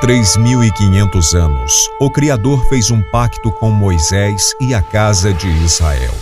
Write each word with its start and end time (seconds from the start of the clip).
Há 0.00 0.06
3.500 0.06 1.34
anos, 1.34 1.90
o 2.00 2.10
Criador 2.10 2.66
fez 2.70 2.90
um 2.90 3.02
pacto 3.02 3.52
com 3.52 3.70
Moisés 3.70 4.54
e 4.58 4.72
a 4.72 4.80
casa 4.80 5.30
de 5.30 5.46
Israel. 5.62 6.14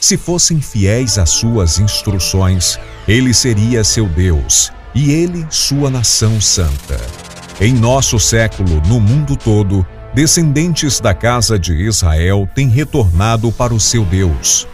Se 0.00 0.16
fossem 0.16 0.60
fiéis 0.60 1.16
às 1.16 1.30
suas 1.30 1.78
instruções, 1.78 2.76
ele 3.06 3.32
seria 3.32 3.84
seu 3.84 4.08
Deus 4.08 4.72
e 4.92 5.12
ele 5.12 5.46
sua 5.48 5.88
nação 5.88 6.40
santa. 6.40 7.00
Em 7.60 7.72
nosso 7.72 8.18
século, 8.18 8.82
no 8.88 8.98
mundo 8.98 9.36
todo, 9.36 9.86
descendentes 10.12 10.98
da 10.98 11.14
casa 11.14 11.56
de 11.56 11.72
Israel 11.74 12.48
têm 12.52 12.68
retornado 12.68 13.52
para 13.52 13.72
o 13.72 13.78
seu 13.78 14.04
Deus. 14.04 14.66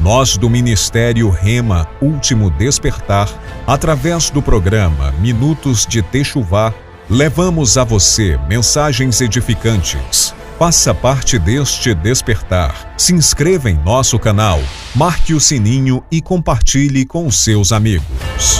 Nós 0.00 0.38
do 0.38 0.48
Ministério 0.48 1.28
Rema 1.28 1.86
Último 2.00 2.48
Despertar, 2.48 3.28
através 3.66 4.30
do 4.30 4.40
programa 4.40 5.12
Minutos 5.20 5.84
de 5.84 6.00
Techuvá, 6.00 6.72
levamos 7.10 7.78
a 7.78 7.84
você 7.84 8.36
mensagens 8.48 9.22
edificantes. 9.22 10.34
Faça 10.58 10.94
parte 10.94 11.38
deste 11.38 11.94
despertar. 11.94 12.94
Se 12.98 13.14
inscreva 13.14 13.70
em 13.70 13.82
nosso 13.82 14.18
canal, 14.18 14.58
marque 14.94 15.32
o 15.32 15.40
sininho 15.40 16.04
e 16.10 16.20
compartilhe 16.20 17.06
com 17.06 17.30
seus 17.30 17.72
amigos. 17.72 18.58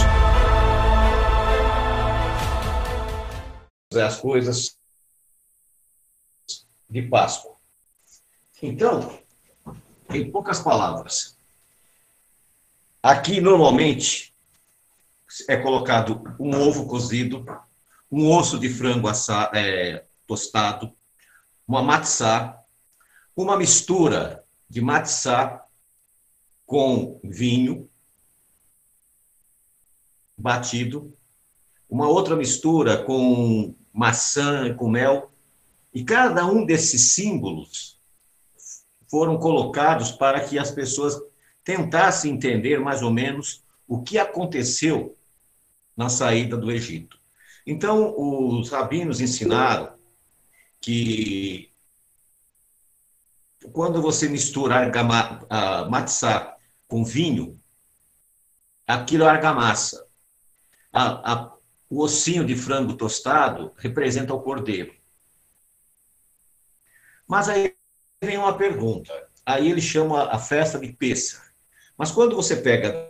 As 3.93 4.17
coisas 4.17 4.77
de 6.89 7.03
Páscoa. 7.03 7.55
Então, 8.63 9.19
em 10.09 10.31
poucas 10.31 10.59
palavras, 10.59 11.37
aqui 13.03 13.39
normalmente 13.39 14.33
é 15.47 15.55
colocado 15.57 16.23
um 16.39 16.55
ovo 16.55 16.87
cozido, 16.87 17.45
um 18.11 18.31
osso 18.31 18.59
de 18.59 18.69
frango 18.69 19.07
assado, 19.07 19.55
é, 19.55 20.05
tostado, 20.25 20.93
uma 21.67 21.83
matzá, 21.83 22.59
uma 23.35 23.57
mistura 23.57 24.43
de 24.69 24.81
matzá 24.81 25.65
com 26.65 27.19
vinho 27.23 27.89
batido, 30.37 31.13
uma 31.89 32.07
outra 32.07 32.35
mistura 32.35 33.03
com 33.03 33.75
maçã 33.91 34.67
e 34.67 34.73
com 34.73 34.89
mel, 34.89 35.31
e 35.93 36.03
cada 36.03 36.45
um 36.45 36.65
desses 36.65 37.13
símbolos 37.13 37.99
foram 39.07 39.37
colocados 39.37 40.11
para 40.11 40.39
que 40.39 40.57
as 40.57 40.71
pessoas 40.71 41.19
tentassem 41.63 42.33
entender 42.33 42.79
mais 42.79 43.01
ou 43.01 43.11
menos 43.11 43.63
o 43.87 44.01
que 44.01 44.17
aconteceu 44.17 45.17
na 45.97 46.07
saída 46.09 46.55
do 46.55 46.71
Egito. 46.71 47.18
Então, 47.65 48.15
os 48.17 48.69
rabinos 48.69 49.21
ensinaram 49.21 49.93
que 50.81 51.71
quando 53.73 54.01
você 54.01 54.29
mistura 54.29 54.75
argama, 54.75 55.43
uh, 55.43 55.89
matzá 55.89 56.55
com 56.87 57.03
vinho, 57.03 57.59
aquilo 58.87 59.23
é 59.25 59.27
argamassa. 59.27 60.07
A, 60.91 61.33
a, 61.33 61.53
o 61.89 62.01
ossinho 62.01 62.45
de 62.45 62.55
frango 62.55 62.93
tostado 62.93 63.73
representa 63.77 64.33
o 64.33 64.41
cordeiro. 64.41 64.93
Mas 67.27 67.47
aí 67.47 67.75
vem 68.23 68.37
uma 68.37 68.57
pergunta. 68.57 69.13
Aí 69.45 69.69
ele 69.69 69.81
chama 69.81 70.29
a 70.29 70.39
festa 70.39 70.79
de 70.79 70.91
Pêssar. 70.93 71.53
Mas 71.97 72.11
quando 72.11 72.35
você 72.35 72.55
pega 72.55 73.08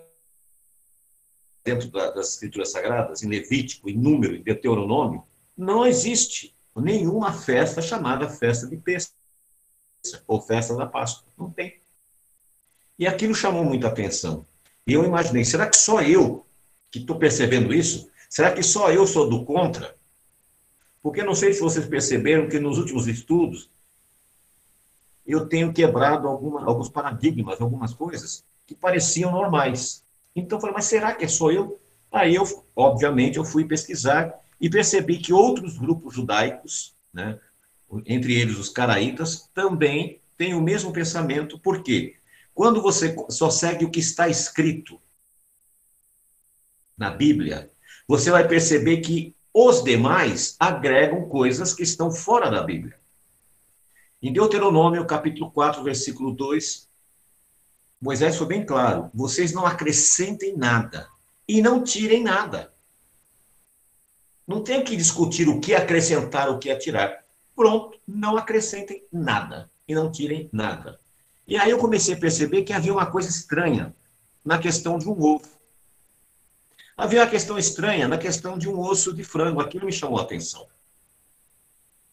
dentro 1.63 1.89
das 1.89 2.33
escrituras 2.33 2.71
sagradas, 2.71 3.23
em 3.23 3.29
Levítico, 3.29 3.89
em 3.89 3.97
Número, 3.97 4.35
em 4.35 4.41
Deuteronômio, 4.41 5.23
não 5.57 5.85
existe 5.85 6.55
nenhuma 6.75 7.33
festa 7.33 7.81
chamada 7.81 8.29
festa 8.29 8.67
de 8.67 8.77
Pêssar 8.77 9.11
ou 10.25 10.41
festa 10.41 10.75
da 10.75 10.85
Páscoa. 10.85 11.27
Não 11.37 11.49
tem. 11.49 11.79
E 12.97 13.07
aquilo 13.07 13.35
chamou 13.35 13.63
muita 13.63 13.87
atenção. 13.87 14.45
E 14.87 14.93
eu 14.93 15.03
imaginei, 15.03 15.43
será 15.45 15.67
que 15.69 15.77
só 15.77 16.01
eu 16.01 16.45
que 16.89 16.99
estou 16.99 17.17
percebendo 17.17 17.73
isso? 17.73 18.09
Será 18.29 18.51
que 18.51 18.63
só 18.63 18.91
eu 18.91 19.05
sou 19.05 19.29
do 19.29 19.45
contra? 19.45 19.95
Porque 21.01 21.23
não 21.23 21.33
sei 21.33 21.53
se 21.53 21.61
vocês 21.61 21.85
perceberam 21.85 22.49
que 22.49 22.59
nos 22.59 22.77
últimos 22.77 23.07
estudos 23.07 23.69
eu 25.25 25.47
tenho 25.47 25.71
quebrado 25.71 26.27
alguma, 26.27 26.65
alguns 26.65 26.89
paradigmas, 26.89 27.61
algumas 27.61 27.93
coisas 27.93 28.43
que 28.65 28.75
pareciam 28.75 29.31
normais. 29.31 30.03
Então 30.39 30.57
eu 30.57 30.61
falei, 30.61 30.75
mas 30.75 30.85
será 30.85 31.13
que 31.13 31.25
é 31.25 31.27
só 31.27 31.51
eu? 31.51 31.79
Aí 32.11 32.35
eu, 32.35 32.43
obviamente, 32.75 33.37
eu 33.37 33.45
fui 33.45 33.65
pesquisar 33.65 34.33
e 34.59 34.69
percebi 34.69 35.17
que 35.17 35.31
outros 35.31 35.77
grupos 35.77 36.15
judaicos, 36.15 36.95
né, 37.13 37.39
entre 38.05 38.39
eles 38.39 38.57
os 38.57 38.69
caraítas, 38.69 39.49
também 39.53 40.21
têm 40.37 40.53
o 40.53 40.61
mesmo 40.61 40.91
pensamento, 40.91 41.59
por 41.59 41.83
quê? 41.83 42.15
Quando 42.53 42.81
você 42.81 43.15
só 43.29 43.49
segue 43.49 43.85
o 43.85 43.91
que 43.91 43.99
está 43.99 44.27
escrito 44.27 44.99
na 46.97 47.09
Bíblia, 47.09 47.71
você 48.07 48.31
vai 48.31 48.47
perceber 48.47 48.97
que 48.97 49.35
os 49.53 49.83
demais 49.83 50.55
agregam 50.59 51.29
coisas 51.29 51.73
que 51.73 51.83
estão 51.83 52.11
fora 52.11 52.49
da 52.49 52.61
Bíblia. 52.61 52.99
Em 54.21 54.33
Deuteronômio, 54.33 55.05
capítulo 55.05 55.49
4, 55.51 55.81
versículo 55.81 56.33
2, 56.33 56.88
Moisés 58.01 58.37
foi 58.37 58.47
bem 58.47 58.65
claro: 58.65 59.09
vocês 59.13 59.51
não 59.51 59.65
acrescentem 59.65 60.55
nada 60.55 61.07
e 61.47 61.61
não 61.61 61.83
tirem 61.83 62.23
nada. 62.23 62.73
Não 64.47 64.63
tem 64.63 64.83
que 64.83 64.95
discutir 64.95 65.47
o 65.47 65.59
que 65.59 65.75
acrescentar, 65.75 66.49
o 66.49 66.57
que 66.57 66.75
tirar. 66.77 67.23
Pronto, 67.55 67.99
não 68.07 68.37
acrescentem 68.37 69.03
nada 69.11 69.69
e 69.87 69.93
não 69.93 70.11
tirem 70.11 70.49
nada. 70.51 70.99
E 71.47 71.57
aí 71.57 71.69
eu 71.69 71.77
comecei 71.77 72.15
a 72.15 72.19
perceber 72.19 72.63
que 72.63 72.73
havia 72.73 72.93
uma 72.93 73.05
coisa 73.05 73.29
estranha 73.29 73.93
na 74.43 74.57
questão 74.57 74.97
de 74.97 75.07
um 75.07 75.21
ovo. 75.21 75.47
Havia 76.95 77.21
uma 77.21 77.29
questão 77.29 77.57
estranha 77.57 78.07
na 78.07 78.17
questão 78.17 78.57
de 78.57 78.67
um 78.67 78.79
osso 78.79 79.13
de 79.13 79.23
frango. 79.23 79.61
Aquilo 79.61 79.85
me 79.85 79.91
chamou 79.91 80.19
a 80.19 80.23
atenção. 80.23 80.67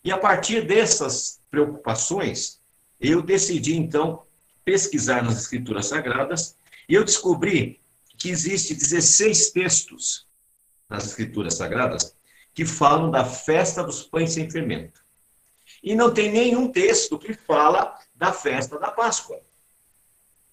E 0.04 0.12
a 0.12 0.19
partir 0.19 0.66
dessas 0.66 1.41
preocupações, 1.50 2.60
eu 3.00 3.22
decidi 3.22 3.76
então 3.76 4.25
pesquisar 4.66 5.22
nas 5.22 5.38
escrituras 5.38 5.87
sagradas 5.87 6.59
e 6.88 6.94
eu 6.94 7.04
descobri 7.04 7.81
que 8.19 8.28
existe 8.28 8.75
16 8.75 9.53
textos 9.53 10.27
nas 10.88 11.06
escrituras 11.06 11.54
sagradas 11.54 12.16
que 12.53 12.66
falam 12.66 13.09
da 13.09 13.25
festa 13.25 13.84
dos 13.84 14.03
pães 14.03 14.32
sem 14.32 14.50
fermento. 14.50 15.05
E 15.82 15.94
não 15.94 16.12
tem 16.12 16.32
nenhum 16.32 16.72
texto 16.72 17.16
que 17.16 17.32
fala 17.32 17.97
da 18.12 18.32
festa 18.32 18.76
da 18.76 18.91
Páscoa. 18.91 19.41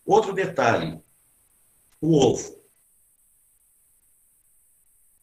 Outro 0.06 0.32
detalhe, 0.32 1.02
o 2.00 2.16
ovo. 2.16 2.62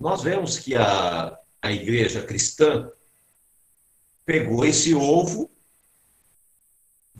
Nós 0.01 0.23
vemos 0.23 0.59
que 0.59 0.75
a, 0.75 1.39
a 1.63 1.71
igreja 1.71 2.23
cristã 2.23 2.91
pegou 4.25 4.65
esse 4.65 4.95
ovo, 4.95 5.49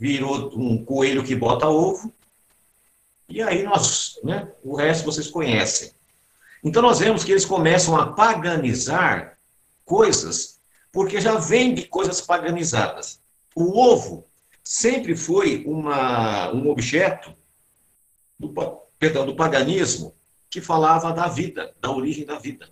virou 0.01 0.51
um 0.57 0.83
coelho 0.83 1.23
que 1.23 1.35
bota 1.35 1.69
ovo, 1.69 2.11
e 3.29 3.39
aí 3.39 3.61
nós, 3.61 4.19
né, 4.23 4.51
o 4.63 4.75
resto 4.75 5.05
vocês 5.05 5.27
conhecem. 5.27 5.91
Então 6.63 6.81
nós 6.81 6.97
vemos 6.97 7.23
que 7.23 7.29
eles 7.29 7.45
começam 7.45 7.95
a 7.95 8.11
paganizar 8.11 9.37
coisas, 9.85 10.59
porque 10.91 11.21
já 11.21 11.37
vem 11.37 11.75
de 11.75 11.85
coisas 11.85 12.19
paganizadas. 12.19 13.21
O 13.55 13.79
ovo 13.79 14.25
sempre 14.63 15.15
foi 15.15 15.63
uma, 15.67 16.51
um 16.51 16.67
objeto 16.71 17.35
do, 18.39 18.51
perdão, 18.97 19.23
do 19.23 19.35
paganismo 19.35 20.15
que 20.49 20.59
falava 20.59 21.13
da 21.13 21.27
vida, 21.27 21.75
da 21.79 21.91
origem 21.91 22.25
da 22.25 22.39
vida. 22.39 22.67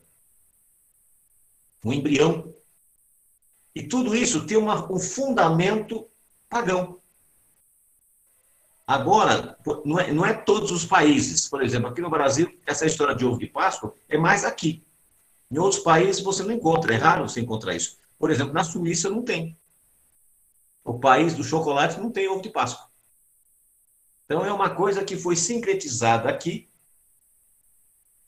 Um 1.85 1.93
embrião. 1.93 2.51
E 3.75 3.83
tudo 3.83 4.15
isso 4.15 4.47
tem 4.47 4.57
uma, 4.57 4.91
um 4.91 4.99
fundamento 4.99 6.07
pagão. 6.49 6.98
Agora, 8.89 9.55
não 9.85 9.99
é, 9.99 10.11
não 10.11 10.25
é 10.25 10.33
todos 10.33 10.71
os 10.71 10.83
países. 10.83 11.47
Por 11.47 11.61
exemplo, 11.61 11.89
aqui 11.89 12.01
no 12.01 12.09
Brasil, 12.09 12.59
essa 12.65 12.87
história 12.87 13.13
de 13.13 13.23
ovo 13.23 13.37
de 13.37 13.45
Páscoa 13.45 13.93
é 14.09 14.17
mais 14.17 14.43
aqui. 14.43 14.83
Em 15.51 15.59
outros 15.59 15.83
países 15.83 16.23
você 16.23 16.41
não 16.41 16.53
encontra, 16.53 16.95
é 16.95 16.97
raro 16.97 17.29
você 17.29 17.39
encontrar 17.39 17.75
isso. 17.75 17.99
Por 18.17 18.31
exemplo, 18.31 18.51
na 18.51 18.63
Suíça 18.63 19.07
não 19.07 19.21
tem. 19.21 19.55
O 20.83 20.97
país 20.97 21.35
do 21.35 21.43
chocolate 21.43 21.99
não 21.99 22.09
tem 22.09 22.27
ovo 22.27 22.41
de 22.41 22.49
Páscoa. 22.49 22.89
Então 24.25 24.43
é 24.43 24.51
uma 24.51 24.71
coisa 24.71 25.05
que 25.05 25.15
foi 25.15 25.35
sincretizada 25.35 26.27
aqui. 26.27 26.67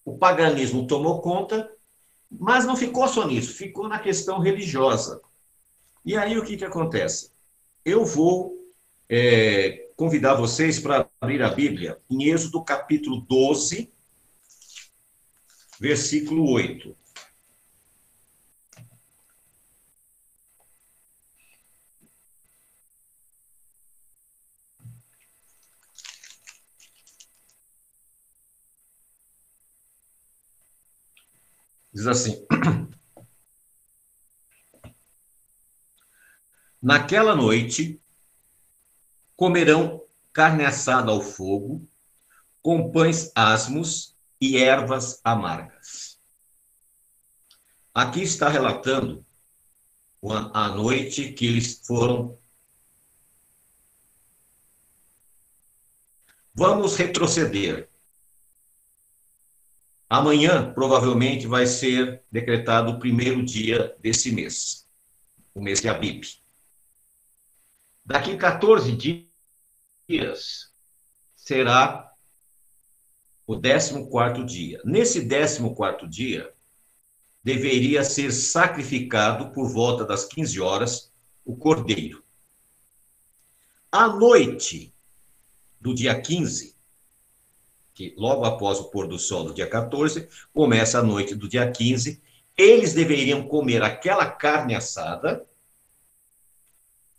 O 0.05 0.15
paganismo 0.15 0.85
tomou 0.85 1.21
conta, 1.21 1.75
mas 2.29 2.65
não 2.65 2.75
ficou 2.75 3.07
só 3.07 3.25
nisso, 3.25 3.55
ficou 3.55 3.89
na 3.89 3.97
questão 3.97 4.37
religiosa. 4.37 5.23
E 6.05 6.15
aí 6.15 6.37
o 6.37 6.45
que, 6.45 6.55
que 6.55 6.65
acontece? 6.65 7.31
Eu 7.83 8.05
vou 8.05 8.61
é, 9.09 9.90
convidar 9.95 10.35
vocês 10.35 10.79
para 10.79 11.09
abrir 11.19 11.41
a 11.41 11.49
Bíblia 11.49 11.99
em 12.09 12.29
Êxodo 12.29 12.63
capítulo 12.63 13.21
12, 13.21 13.91
versículo 15.79 16.51
8. 16.51 16.95
Diz 31.93 32.07
assim: 32.07 32.47
Naquela 36.81 37.35
noite, 37.35 38.00
comerão 39.41 40.05
carne 40.31 40.63
assada 40.63 41.09
ao 41.09 41.19
fogo, 41.19 41.89
com 42.61 42.91
pães 42.91 43.31
asmos 43.33 44.15
e 44.39 44.55
ervas 44.55 45.19
amargas. 45.23 46.21
Aqui 47.91 48.21
está 48.21 48.47
relatando 48.49 49.25
a 50.53 50.67
noite 50.67 51.33
que 51.33 51.47
eles 51.47 51.81
foram. 51.83 52.37
Vamos 56.53 56.95
retroceder. 56.95 57.89
Amanhã, 60.07 60.71
provavelmente, 60.71 61.47
vai 61.47 61.65
ser 61.65 62.21
decretado 62.31 62.91
o 62.91 62.99
primeiro 62.99 63.43
dia 63.43 63.97
desse 63.99 64.31
mês, 64.31 64.87
o 65.51 65.59
mês 65.59 65.81
de 65.81 65.89
Abib. 65.89 66.21
Daqui 68.05 68.37
14 68.37 68.91
dias 68.95 69.30
será 71.35 72.13
o 73.45 73.59
14 73.59 74.43
dia. 74.45 74.81
Nesse 74.85 75.27
14 75.27 76.07
dia, 76.07 76.53
deveria 77.43 78.03
ser 78.03 78.31
sacrificado 78.31 79.51
por 79.51 79.67
volta 79.67 80.05
das 80.05 80.25
15 80.25 80.59
horas 80.61 81.11
o 81.43 81.55
cordeiro. 81.55 82.23
À 83.91 84.07
noite 84.07 84.93
do 85.79 85.93
dia 85.93 86.19
15, 86.19 86.75
que 87.93 88.13
logo 88.17 88.45
após 88.45 88.79
o 88.79 88.89
pôr 88.89 89.07
do 89.07 89.19
sol 89.19 89.45
do 89.45 89.53
dia 89.53 89.67
14, 89.67 90.29
começa 90.53 90.99
a 90.99 91.03
noite 91.03 91.35
do 91.35 91.47
dia 91.47 91.69
15, 91.69 92.21
eles 92.57 92.93
deveriam 92.93 93.47
comer 93.47 93.81
aquela 93.81 94.29
carne 94.29 94.75
assada 94.75 95.45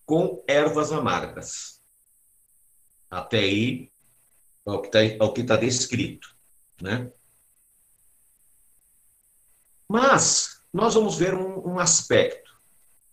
com 0.06 0.43
ervas 0.46 0.93
amargas. 0.93 1.72
Até 3.12 3.38
aí, 3.41 3.91
é 4.67 4.70
o 4.70 4.81
que 5.32 5.41
está 5.43 5.55
tá 5.55 5.61
descrito. 5.61 6.35
Né? 6.81 7.11
Mas 9.87 10.62
nós 10.73 10.94
vamos 10.94 11.19
ver 11.19 11.35
um, 11.35 11.73
um 11.73 11.79
aspecto. 11.79 12.50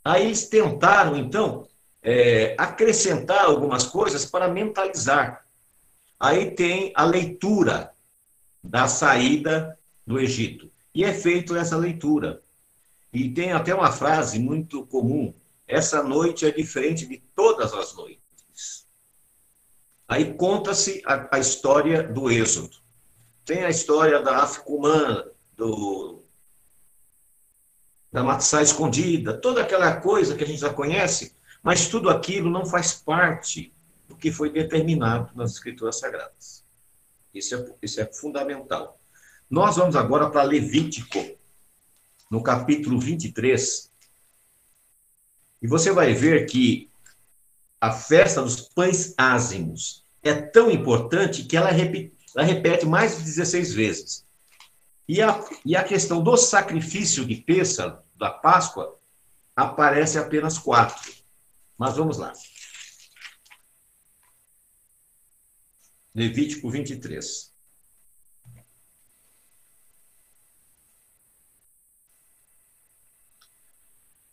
Aí 0.03 0.25
eles 0.25 0.47
tentaram, 0.47 1.17
então, 1.17 1.67
é, 2.01 2.55
acrescentar 2.57 3.43
algumas 3.43 3.85
coisas 3.85 4.25
para 4.25 4.47
mentalizar. 4.47 5.45
Aí 6.17 6.51
tem 6.51 6.93
a 6.95 7.03
leitura 7.03 7.93
da 8.63 8.87
saída 8.87 9.77
do 10.07 10.17
Egito. 10.17 10.71
E 10.95 11.03
é 11.03 11.13
feito 11.13 11.55
essa 11.55 11.75
leitura. 11.75 12.41
E 13.11 13.29
tem 13.29 13.51
até 13.51 13.75
uma 13.75 13.91
frase 13.91 14.39
muito 14.39 14.85
comum 14.85 15.33
essa 15.69 16.01
noite 16.01 16.47
é 16.47 16.51
diferente 16.51 17.05
de 17.05 17.19
todas 17.35 17.71
as 17.75 17.95
noites. 17.95 18.18
Aí 20.09 20.33
conta-se 20.33 21.03
a, 21.05 21.35
a, 21.35 21.39
história 21.39 22.01
do 22.01 22.31
Êxodo. 22.31 22.75
Tem 23.45 23.63
a 23.63 23.69
história 23.69 24.19
da 24.23 24.37
África 24.37 25.31
do, 25.55 26.23
da 28.11 28.23
matzá 28.23 28.63
escondida, 28.63 29.39
toda 29.39 29.61
aquela 29.61 29.95
coisa 29.97 30.35
que 30.35 30.43
a 30.43 30.47
gente 30.47 30.61
já 30.61 30.73
conhece, 30.73 31.35
mas 31.61 31.87
tudo 31.87 32.09
aquilo 32.09 32.49
não 32.49 32.65
faz 32.65 32.93
parte 32.93 33.71
do 34.07 34.15
que 34.15 34.31
foi 34.31 34.49
determinado 34.49 35.29
nas 35.35 35.51
Escrituras 35.51 35.99
Sagradas. 35.99 36.65
Isso 37.31 37.53
é, 37.53 37.75
isso 37.83 38.01
é 38.01 38.11
fundamental. 38.11 38.99
Nós 39.47 39.75
vamos 39.75 39.95
agora 39.95 40.27
para 40.31 40.41
Levítico, 40.41 41.19
no 42.31 42.41
capítulo 42.41 42.99
23, 42.99 43.91
e 45.61 45.67
você 45.67 45.91
vai 45.91 46.15
ver 46.15 46.47
que 46.47 46.89
a 47.79 47.91
festa 47.91 48.41
dos 48.41 48.59
pães 48.61 49.13
ázimos 49.17 49.98
é 50.23 50.33
tão 50.33 50.69
importante 50.69 51.43
que 51.43 51.55
ela 51.55 51.71
repete, 51.71 52.15
ela 52.35 52.45
repete 52.45 52.85
mais 52.85 53.17
de 53.17 53.23
16 53.23 53.73
vezes. 53.73 54.25
E 55.07 55.21
a, 55.21 55.43
e 55.65 55.75
a 55.75 55.83
questão 55.83 56.21
do 56.21 56.37
sacrifício 56.37 57.25
de 57.25 57.35
peça 57.35 58.03
da 58.15 58.29
Páscoa, 58.29 58.99
aparece 59.55 60.17
apenas 60.17 60.57
quatro. 60.57 61.11
Mas 61.77 61.95
vamos 61.97 62.17
lá. 62.17 62.33
Levítico 66.13 66.69
23. 66.69 67.49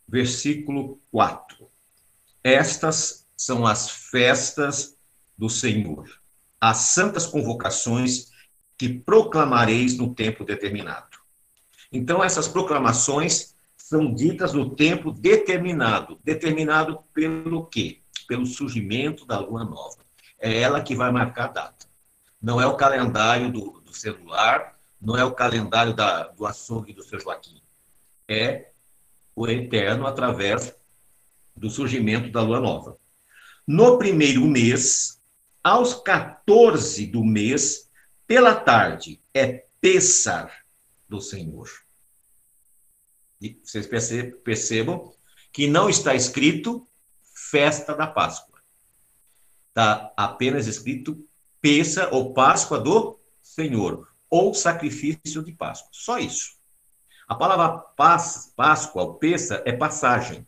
versículo 0.07 1.01
4. 1.11 1.69
Estas 2.43 3.27
são 3.35 3.67
as 3.67 3.89
festas 3.89 4.96
do 5.37 5.49
Senhor, 5.49 6.09
as 6.59 6.77
santas 6.77 7.25
convocações 7.25 8.31
que 8.77 8.89
proclamareis 8.89 9.97
no 9.97 10.13
tempo 10.13 10.43
determinado. 10.43 11.17
Então, 11.91 12.23
essas 12.23 12.47
proclamações 12.47 13.55
são 13.75 14.13
ditas 14.13 14.53
no 14.53 14.75
tempo 14.75 15.11
determinado. 15.11 16.19
Determinado 16.23 16.99
pelo 17.13 17.65
quê? 17.65 18.01
Pelo 18.27 18.45
surgimento 18.45 19.25
da 19.25 19.39
lua 19.39 19.63
nova. 19.63 19.97
É 20.39 20.61
ela 20.61 20.81
que 20.81 20.95
vai 20.95 21.11
marcar 21.11 21.45
a 21.45 21.53
data. 21.53 21.87
Não 22.41 22.61
é 22.61 22.67
o 22.67 22.75
calendário 22.75 23.51
do, 23.51 23.81
do 23.81 23.93
celular, 23.93 24.77
não 25.01 25.17
é 25.17 25.23
o 25.23 25.33
calendário 25.33 25.93
da, 25.93 26.23
do 26.27 26.45
açougue 26.45 26.93
do 26.93 27.03
seu 27.03 27.19
Joaquim. 27.19 27.61
É 28.27 28.71
o 29.35 29.47
eterno 29.47 30.05
através 30.05 30.75
do 31.55 31.69
surgimento 31.69 32.29
da 32.29 32.41
lua 32.41 32.59
nova. 32.59 32.97
No 33.65 33.97
primeiro 33.97 34.45
mês, 34.45 35.16
aos 35.67 35.95
14 35.95 37.05
do 37.07 37.25
mês, 37.25 37.91
pela 38.25 38.55
tarde, 38.55 39.21
é 39.33 39.65
Pessar 39.81 40.65
do 41.09 41.19
Senhor. 41.19 41.69
E 43.41 43.59
vocês 43.61 43.85
percebam 44.45 45.13
que 45.51 45.67
não 45.67 45.89
está 45.89 46.15
escrito 46.15 46.87
festa 47.33 47.93
da 47.93 48.07
Páscoa. 48.07 48.61
Está 49.67 50.13
apenas 50.15 50.67
escrito 50.67 51.27
Pessa 51.59 52.07
ou 52.15 52.33
Páscoa 52.33 52.79
do 52.79 53.19
Senhor, 53.41 54.07
ou 54.29 54.53
sacrifício 54.53 55.43
de 55.43 55.51
Páscoa. 55.51 55.89
Só 55.91 56.17
isso. 56.17 56.55
A 57.27 57.35
palavra 57.35 57.77
Páscoa, 58.55 59.03
o 59.03 59.15
Pessa, 59.15 59.61
é 59.65 59.73
passagem. 59.73 60.47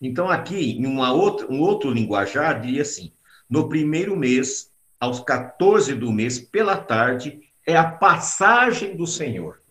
Então, 0.00 0.30
aqui, 0.30 0.72
em 0.72 0.86
uma 0.86 1.12
outra, 1.12 1.46
um 1.52 1.60
outro 1.60 1.90
linguajar, 1.90 2.62
diria 2.62 2.80
assim: 2.80 3.12
no 3.48 3.68
primeiro 3.68 4.16
mês, 4.16 4.72
aos 5.00 5.20
14 5.20 5.94
do 5.94 6.12
mês, 6.12 6.38
pela 6.38 6.76
tarde, 6.76 7.40
é 7.66 7.76
a 7.76 7.90
passagem 7.90 8.96
do 8.96 9.06
Senhor. 9.06 9.62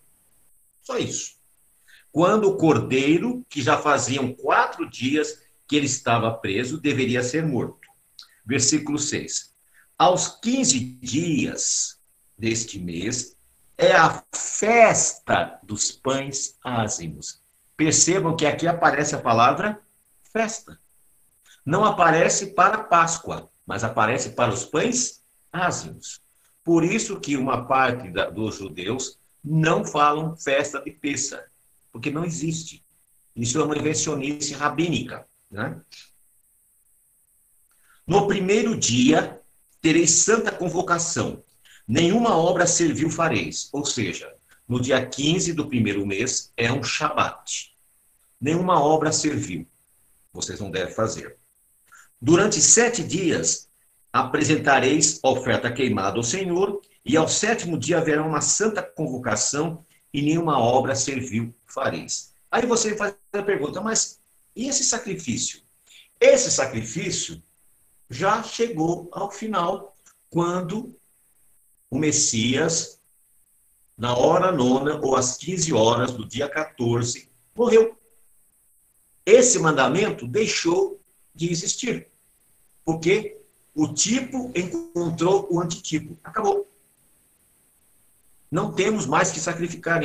Só 0.81 0.98
isso. 0.98 1.36
Quando 2.12 2.50
o 2.50 2.57
cordeiro, 2.57 3.46
que 3.50 3.62
já 3.62 3.77
faziam 3.77 4.34
quatro 4.34 4.89
dias 4.89 5.41
que 5.67 5.75
ele 5.75 5.86
estava 5.86 6.31
preso, 6.31 6.79
deveria 6.79 7.22
ser 7.22 7.46
morto. 7.46 7.88
Versículo 8.46 8.98
6. 8.98 9.53
Aos 9.98 10.27
15 10.39 10.79
dias 10.79 12.00
deste 12.38 12.79
mês, 12.79 13.36
é 13.77 13.91
a 13.91 14.24
festa 14.34 15.60
dos 15.62 15.91
pães 15.91 16.57
ázimos. 16.63 17.41
Percebam 17.75 18.36
que 18.36 18.46
aqui 18.46 18.67
aparece 18.67 19.13
a 19.13 19.22
palavra 19.22 19.79
festa. 20.31 20.79
Não 21.65 21.84
aparece 21.84 22.48
para 22.48 22.84
Páscoa, 22.84 23.51
mas 23.67 23.83
aparece 23.83 24.31
para 24.31 24.51
os 24.51 24.65
pães 24.65 25.24
ázimos. 25.51 26.21
Por 26.63 26.83
isso 26.83 27.19
que 27.19 27.38
uma 27.38 27.67
parte 27.67 28.09
da, 28.09 28.29
dos 28.29 28.55
judeus 28.55 29.19
não 29.43 29.86
falam 29.86 30.36
festa 30.36 30.81
de 30.81 30.89
Pêssar, 30.91 31.45
porque 31.91 32.09
não 32.09 32.25
existe. 32.25 32.83
Isso 33.36 33.59
é 33.59 33.63
uma 33.63 33.77
invencionice 33.77 34.53
rabínica. 34.53 35.27
Né? 35.51 35.79
No 38.07 38.25
primeiro 38.25 38.75
dia, 38.75 39.39
tereis 39.81 40.12
santa 40.12 40.51
convocação, 40.51 41.43
Nenhuma 41.88 42.36
obra 42.36 42.67
servil 42.67 43.09
fareis. 43.09 43.69
Ou 43.71 43.86
seja, 43.86 44.36
no 44.67 44.81
dia 44.81 45.05
15 45.05 45.53
do 45.53 45.69
primeiro 45.69 46.05
mês 46.05 46.51
é 46.57 46.69
um 46.69 46.83
Shabat. 46.83 47.74
Nenhuma 48.41 48.81
obra 48.81 49.12
servil. 49.13 49.65
Vocês 50.33 50.59
não 50.59 50.69
devem 50.69 50.93
fazer. 50.93 51.38
Durante 52.21 52.62
sete 52.62 53.03
dias 53.03 53.69
apresentareis 54.12 55.19
oferta 55.24 55.71
queimada 55.71 56.17
ao 56.17 56.24
Senhor, 56.24 56.81
e 57.05 57.15
ao 57.15 57.27
sétimo 57.27 57.77
dia 57.77 58.00
haverá 58.00 58.24
uma 58.24 58.41
santa 58.41 58.81
convocação, 58.81 59.86
e 60.13 60.21
nenhuma 60.21 60.59
obra 60.59 60.95
servil 60.95 61.53
fareis. 61.65 62.33
Aí 62.50 62.65
você 62.65 62.95
faz 62.95 63.15
a 63.33 63.43
pergunta, 63.43 63.81
mas 63.81 64.19
e 64.55 64.67
esse 64.67 64.83
sacrifício? 64.83 65.62
Esse 66.19 66.50
sacrifício 66.50 67.41
já 68.09 68.41
chegou 68.41 69.07
ao 69.12 69.29
final, 69.29 69.95
quando 70.29 70.97
o 71.89 72.00
Messias 72.00 73.00
na 73.97 74.15
hora 74.15 74.51
nona 74.51 75.00
ou 75.03 75.15
às 75.15 75.38
15 75.38 75.74
horas 75.74 76.12
do 76.12 76.25
dia 76.25 76.47
14, 76.47 77.29
morreu. 77.55 77.97
Esse 79.25 79.59
mandamento 79.59 80.27
deixou 80.27 81.01
de 81.38 81.51
existir. 81.51 82.08
Porque 82.84 83.38
o 83.75 83.94
tipo 83.94 84.51
encontrou 84.56 85.48
o 85.51 85.62
antitipo. 85.62 86.17
Acabou. 86.24 86.67
Não 88.50 88.74
temos 88.74 89.06
mais 89.06 89.32
que 89.32 89.39
sacrificar 89.39 90.01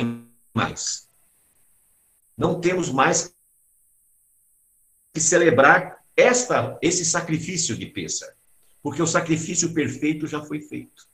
mais. 0.53 1.09
Não 2.37 2.61
temos 2.61 2.89
mais 2.89 3.33
que 5.13 5.19
celebrar 5.19 6.03
esta, 6.15 6.77
esse 6.81 7.03
sacrifício 7.03 7.75
de 7.75 7.87
Pêssar. 7.87 8.35
Porque 8.81 9.01
o 9.01 9.07
sacrifício 9.07 9.73
perfeito 9.73 10.27
já 10.27 10.43
foi 10.43 10.61
feito. 10.61 11.07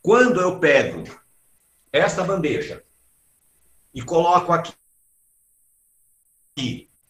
Quando 0.00 0.40
eu 0.40 0.58
pego 0.58 1.04
esta 1.92 2.24
bandeja 2.24 2.82
e 3.92 4.00
coloco 4.02 4.52
aqui 4.52 4.72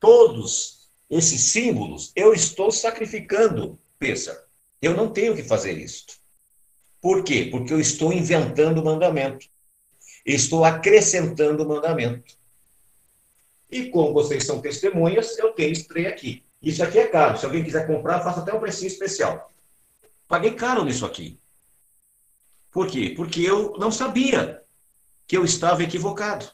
todos 0.00 0.77
esses 1.11 1.41
símbolos, 1.53 2.12
eu 2.15 2.33
estou 2.33 2.71
sacrificando 2.71 3.79
Pêssar. 3.99 4.37
Eu 4.81 4.95
não 4.95 5.11
tenho 5.11 5.35
que 5.35 5.43
fazer 5.43 5.77
isso. 5.77 6.07
Por 7.00 7.25
quê? 7.25 7.49
Porque 7.50 7.73
eu 7.73 7.81
estou 7.81 8.12
inventando 8.12 8.81
o 8.81 8.85
mandamento. 8.85 9.47
Estou 10.25 10.65
acrescentando 10.65 11.65
o 11.65 11.69
mandamento. 11.69 12.37
E 13.71 13.91
como 13.91 14.12
vocês 14.12 14.45
são 14.45 14.61
testemunhas, 14.61 15.37
eu 15.38 15.53
tenho 15.53 15.73
spray 15.73 16.07
aqui. 16.07 16.45
Isso 16.62 16.83
aqui 16.83 16.99
é 16.99 17.07
caro. 17.07 17.38
Se 17.38 17.45
alguém 17.45 17.65
quiser 17.65 17.87
comprar, 17.87 18.21
faça 18.21 18.41
até 18.41 18.53
um 18.53 18.61
precinho 18.61 18.88
especial. 18.88 19.53
Paguei 20.27 20.53
caro 20.53 20.85
nisso 20.85 21.07
aqui. 21.07 21.38
Por 22.71 22.87
quê? 22.87 23.15
Porque 23.17 23.41
eu 23.41 23.75
não 23.79 23.91
sabia 23.91 24.62
que 25.27 25.37
eu 25.37 25.45
estava 25.45 25.83
equivocado. 25.83 26.50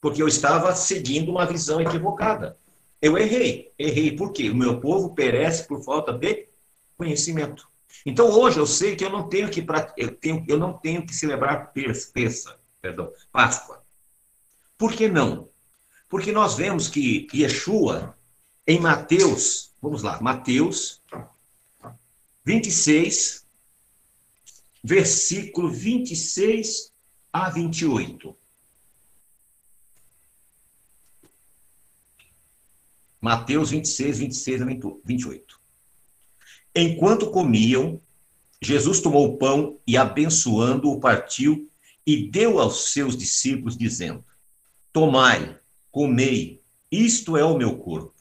Porque 0.00 0.22
eu 0.22 0.28
estava 0.28 0.74
seguindo 0.74 1.30
uma 1.30 1.46
visão 1.46 1.80
equivocada. 1.80 2.56
Eu 3.00 3.16
errei. 3.16 3.72
Errei 3.78 4.14
por 4.14 4.32
quê? 4.32 4.50
O 4.50 4.56
meu 4.56 4.80
povo 4.80 5.14
perece 5.14 5.66
por 5.66 5.82
falta 5.82 6.12
de 6.12 6.48
conhecimento. 6.96 7.68
Então 8.04 8.30
hoje 8.30 8.58
eu 8.58 8.66
sei 8.66 8.96
que 8.96 9.04
eu 9.04 9.10
não 9.10 9.28
tenho 9.28 9.50
que 9.50 9.64
eu, 9.96 10.14
tenho, 10.14 10.44
eu 10.48 10.58
não 10.58 10.72
tenho 10.72 11.04
que 11.04 11.14
celebrar 11.14 11.72
terça, 11.72 12.58
perdão, 12.80 13.12
Páscoa. 13.32 13.82
Por 14.76 14.92
que 14.92 15.08
não? 15.08 15.48
Porque 16.08 16.32
nós 16.32 16.54
vemos 16.54 16.88
que 16.88 17.26
Yeshua 17.34 18.16
em 18.66 18.80
Mateus, 18.80 19.72
vamos 19.80 20.02
lá, 20.02 20.20
Mateus 20.20 21.02
26 22.44 23.46
versículo 24.82 25.70
26 25.70 26.92
a 27.32 27.50
28. 27.50 28.36
Mateus 33.20 33.70
26, 33.70 34.18
26 34.18 34.62
a 34.62 34.66
28. 35.04 35.60
Enquanto 36.74 37.30
comiam, 37.30 38.00
Jesus 38.62 39.00
tomou 39.00 39.26
o 39.26 39.36
pão 39.36 39.78
e, 39.86 39.96
abençoando-o, 39.96 41.00
partiu 41.00 41.68
e 42.06 42.28
deu 42.28 42.58
aos 42.60 42.92
seus 42.92 43.16
discípulos, 43.16 43.76
dizendo: 43.76 44.24
Tomai, 44.92 45.58
comei, 45.90 46.62
isto 46.90 47.36
é 47.36 47.44
o 47.44 47.56
meu 47.56 47.76
corpo. 47.76 48.14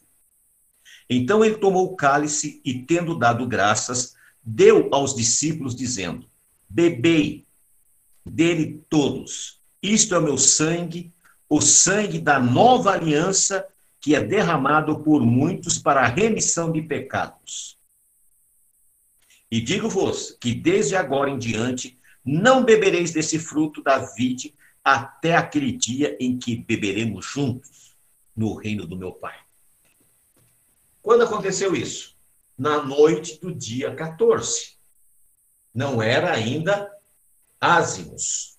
Então 1.10 1.44
ele 1.44 1.58
tomou 1.58 1.86
o 1.86 1.96
cálice 1.96 2.62
e, 2.66 2.74
tendo 2.74 3.18
dado 3.18 3.48
graças, 3.48 4.16
deu 4.44 4.90
aos 4.92 5.16
discípulos, 5.16 5.76
dizendo: 5.76 6.28
Bebei 6.68 7.46
dele 8.26 8.84
todos, 8.90 9.60
isto 9.82 10.14
é 10.16 10.18
o 10.18 10.24
meu 10.24 10.38
sangue, 10.38 11.14
o 11.50 11.62
sangue 11.62 12.20
da 12.20 12.40
nova 12.40 12.92
aliança 12.92 13.66
que 14.00 14.16
é 14.16 14.24
derramado 14.24 15.00
por 15.00 15.26
muitos 15.26 15.78
para 15.78 16.02
a 16.02 16.08
remissão 16.08 16.72
de 16.72 16.82
pecados. 16.82 17.78
E 19.50 19.62
digo-vos 19.62 20.38
que 20.40 20.54
desde 20.54 20.96
agora 20.96 21.30
em 21.30 21.38
diante 21.38 21.98
não 22.24 22.64
bebereis 22.64 23.12
desse 23.12 23.40
fruto 23.40 23.82
da 23.82 24.00
vide 24.00 24.54
até 24.84 25.36
aquele 25.36 25.72
dia 25.72 26.18
em 26.20 26.38
que 26.38 26.56
beberemos 26.56 27.26
juntos 27.26 27.96
no 28.36 28.54
reino 28.54 28.86
do 28.86 28.98
meu 28.98 29.12
Pai. 29.12 29.38
Quando 31.02 31.24
aconteceu 31.24 31.76
isso? 31.76 32.16
Na 32.58 32.84
noite 32.84 33.40
do 33.40 33.54
dia 33.54 33.96
14. 33.96 34.78
Não 35.74 36.02
era 36.02 36.34
ainda 36.34 36.92
ázimos. 37.60 38.58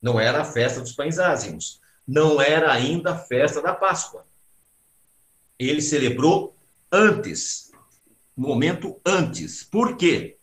Não 0.00 0.18
era 0.18 0.40
a 0.40 0.44
festa 0.44 0.80
dos 0.80 0.92
pães 0.92 1.18
ázimos. 1.18 1.80
Não 2.06 2.40
era 2.40 2.72
ainda 2.72 3.12
a 3.12 3.18
festa 3.18 3.60
da 3.60 3.74
Páscoa 3.74 4.26
ele 5.68 5.82
celebrou 5.82 6.56
antes, 6.90 7.70
momento 8.36 9.00
antes. 9.04 9.62
Por 9.62 9.96
quê? 9.96 10.38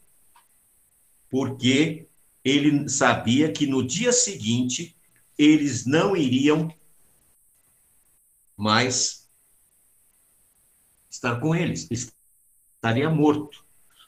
Porque 1.30 2.08
ele 2.44 2.88
sabia 2.90 3.52
que 3.52 3.68
no 3.68 3.86
dia 3.86 4.12
seguinte 4.12 4.96
eles 5.38 5.86
não 5.86 6.16
iriam 6.16 6.74
mais 8.58 9.30
estar 11.10 11.40
com 11.40 11.56
eles, 11.56 11.88
estaria 11.90 13.10
morto. 13.10 13.66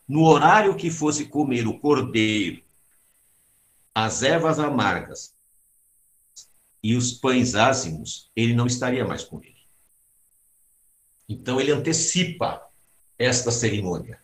No 0.07 0.23
horário 0.23 0.75
que 0.75 0.89
fosse 0.89 1.25
comer 1.25 1.67
o 1.67 1.79
cordeiro, 1.79 2.61
as 3.95 4.23
ervas 4.23 4.59
amargas 4.59 5.33
e 6.83 6.95
os 6.95 7.13
pães 7.13 7.55
ázimos, 7.55 8.29
ele 8.35 8.53
não 8.53 8.65
estaria 8.65 9.05
mais 9.05 9.23
com 9.23 9.41
ele. 9.41 9.60
Então, 11.31 11.61
ele 11.61 11.71
antecipa 11.71 12.61
esta 13.17 13.51
cerimônia. 13.51 14.19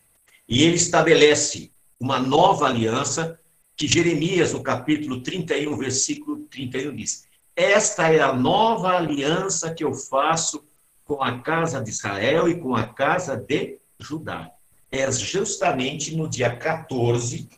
E 0.46 0.62
ele 0.62 0.76
estabelece 0.76 1.72
uma 1.98 2.18
nova 2.18 2.66
aliança 2.66 3.40
que 3.74 3.88
Jeremias, 3.88 4.52
no 4.52 4.62
capítulo 4.62 5.22
31, 5.22 5.74
versículo 5.76 6.40
31, 6.50 6.94
diz: 6.94 7.26
Esta 7.56 8.12
é 8.12 8.20
a 8.20 8.32
nova 8.32 8.90
aliança 8.96 9.72
que 9.72 9.82
eu 9.82 9.94
faço 9.94 10.64
com 11.04 11.22
a 11.22 11.38
casa 11.40 11.80
de 11.82 11.88
Israel 11.88 12.46
e 12.46 12.60
com 12.60 12.76
a 12.76 12.86
casa 12.86 13.36
de 13.36 13.78
Judá. 13.98 14.50
É 14.92 15.10
justamente 15.10 16.14
no 16.14 16.28
dia 16.28 16.54
14, 16.54 17.48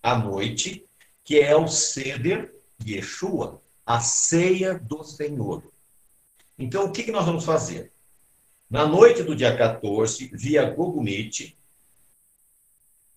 à 0.00 0.16
noite, 0.16 0.84
que 1.24 1.40
é 1.40 1.56
o 1.56 1.66
Seder 1.66 2.54
de 2.78 2.94
Yeshua, 2.94 3.60
a 3.84 4.00
ceia 4.00 4.78
do 4.78 5.02
Senhor. 5.02 5.64
Então, 6.56 6.84
o 6.84 6.92
que 6.92 7.10
nós 7.10 7.24
vamos 7.24 7.44
fazer? 7.44 7.89
Na 8.70 8.86
noite 8.86 9.24
do 9.24 9.34
dia 9.34 9.56
14, 9.56 10.30
via 10.32 10.70
Google 10.70 11.02
Meet, 11.02 11.56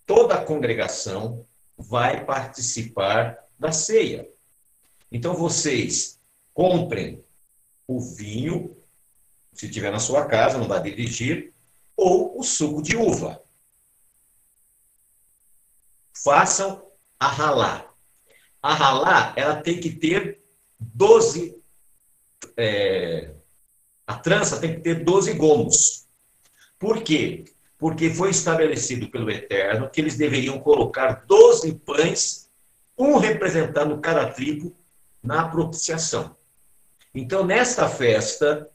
toda 0.03 0.33
a 0.33 0.43
congregação 0.43 1.45
vai 1.77 2.25
participar 2.25 3.37
da 3.59 3.71
ceia. 3.71 4.27
Então, 5.11 5.35
vocês 5.35 6.19
comprem 6.55 7.23
o 7.87 7.99
vinho, 7.99 8.75
se 9.53 9.69
tiver 9.69 9.91
na 9.91 9.99
sua 9.99 10.25
casa, 10.25 10.57
não 10.57 10.67
vai 10.67 10.81
dirigir, 10.81 11.53
ou 11.95 12.39
o 12.39 12.41
suco 12.41 12.81
de 12.81 12.97
uva. 12.97 13.39
Façam 16.23 16.83
a 17.19 17.27
ralá. 17.27 17.93
A 18.59 18.73
ralá, 18.73 19.33
ela 19.35 19.61
tem 19.61 19.79
que 19.79 19.91
ter 19.91 20.41
12 20.79 21.61
é, 22.57 23.35
a 24.05 24.15
trança 24.15 24.59
tem 24.59 24.75
que 24.75 24.81
ter 24.81 25.03
12 25.03 25.33
gomos. 25.33 26.07
Por 26.77 27.01
quê? 27.01 27.45
Porque 27.77 28.09
foi 28.09 28.29
estabelecido 28.29 29.09
pelo 29.09 29.31
Eterno 29.31 29.89
que 29.89 30.01
eles 30.01 30.17
deveriam 30.17 30.59
colocar 30.59 31.23
12 31.25 31.73
pães, 31.75 32.49
um 32.97 33.17
representando 33.17 33.99
cada 33.99 34.29
tribo, 34.29 34.75
na 35.21 35.47
propiciação. 35.47 36.35
Então, 37.15 37.45
nesta 37.45 37.87
festa 37.87 38.69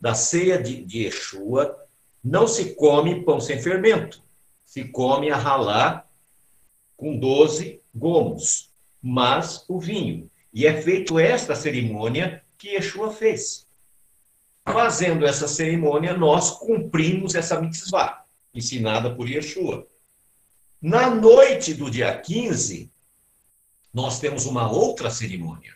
da 0.00 0.14
ceia 0.14 0.60
de, 0.60 0.82
de 0.84 1.04
Yeshua, 1.04 1.76
não 2.24 2.46
se 2.46 2.74
come 2.74 3.22
pão 3.24 3.40
sem 3.40 3.60
fermento, 3.60 4.22
se 4.64 4.84
come 4.84 5.30
a 5.30 5.36
ralá 5.36 6.06
com 6.96 7.18
12 7.18 7.80
gomos, 7.94 8.72
mas 9.02 9.64
o 9.68 9.78
vinho. 9.78 10.30
E 10.52 10.66
é 10.66 10.80
feito 10.80 11.18
esta 11.18 11.54
cerimônia 11.54 12.42
que 12.56 12.70
Yeshua 12.70 13.12
fez. 13.12 13.65
Fazendo 14.66 15.24
essa 15.24 15.46
cerimônia, 15.46 16.16
nós 16.16 16.50
cumprimos 16.50 17.34
essa 17.34 17.60
mitzvah, 17.60 18.24
ensinada 18.52 19.14
por 19.14 19.28
Yeshua. 19.28 19.86
Na 20.82 21.08
noite 21.08 21.72
do 21.72 21.90
dia 21.90 22.16
15, 22.18 22.90
nós 23.94 24.18
temos 24.18 24.44
uma 24.44 24.70
outra 24.70 25.08
cerimônia. 25.08 25.74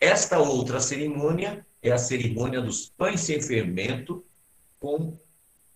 Esta 0.00 0.38
outra 0.38 0.80
cerimônia 0.80 1.66
é 1.82 1.90
a 1.90 1.98
cerimônia 1.98 2.60
dos 2.60 2.88
pães 2.88 3.20
sem 3.20 3.40
fermento 3.42 4.24
com 4.78 5.18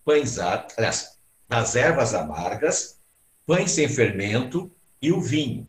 pães, 0.05 0.39
aliás, 0.39 1.19
das 1.47 1.75
ervas 1.75 2.13
amargas, 2.13 2.99
pães 3.45 3.71
sem 3.71 3.89
fermento 3.89 4.71
e 5.01 5.11
o 5.11 5.19
vinho. 5.21 5.67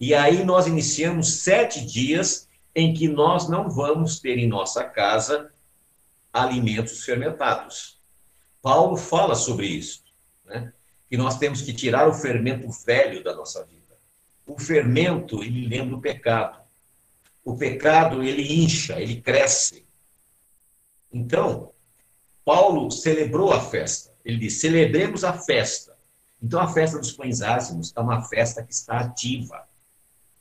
E 0.00 0.14
aí 0.14 0.44
nós 0.44 0.66
iniciamos 0.66 1.40
sete 1.40 1.84
dias 1.84 2.47
em 2.74 2.94
que 2.94 3.08
nós 3.08 3.48
não 3.48 3.68
vamos 3.68 4.20
ter 4.20 4.38
em 4.38 4.46
nossa 4.46 4.84
casa 4.84 5.52
alimentos 6.32 7.04
fermentados. 7.04 8.00
Paulo 8.62 8.96
fala 8.96 9.34
sobre 9.34 9.66
isso, 9.66 10.02
né? 10.44 10.72
que 11.08 11.16
nós 11.16 11.38
temos 11.38 11.62
que 11.62 11.72
tirar 11.72 12.08
o 12.08 12.14
fermento 12.14 12.70
velho 12.84 13.24
da 13.24 13.34
nossa 13.34 13.64
vida. 13.64 13.96
O 14.46 14.58
fermento, 14.58 15.42
ele 15.42 15.66
lembra 15.66 15.96
o 15.96 16.00
pecado. 16.00 16.58
O 17.44 17.56
pecado, 17.56 18.22
ele 18.22 18.62
incha, 18.62 19.00
ele 19.00 19.20
cresce. 19.20 19.86
Então, 21.12 21.72
Paulo 22.44 22.90
celebrou 22.90 23.52
a 23.52 23.60
festa. 23.60 24.14
Ele 24.24 24.38
diz: 24.38 24.60
celebremos 24.60 25.24
a 25.24 25.32
festa. 25.32 25.96
Então, 26.42 26.60
a 26.60 26.68
festa 26.68 26.98
dos 26.98 27.12
pães 27.12 27.40
ázimos 27.40 27.92
é 27.96 28.00
uma 28.00 28.22
festa 28.22 28.62
que 28.62 28.72
está 28.72 28.98
ativa. 28.98 29.66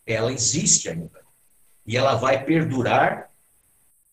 Ela 0.05 0.31
existe 0.31 0.89
ainda. 0.89 1.26
E 1.87 1.95
ela 1.95 2.15
vai 2.15 2.43
perdurar. 2.43 3.31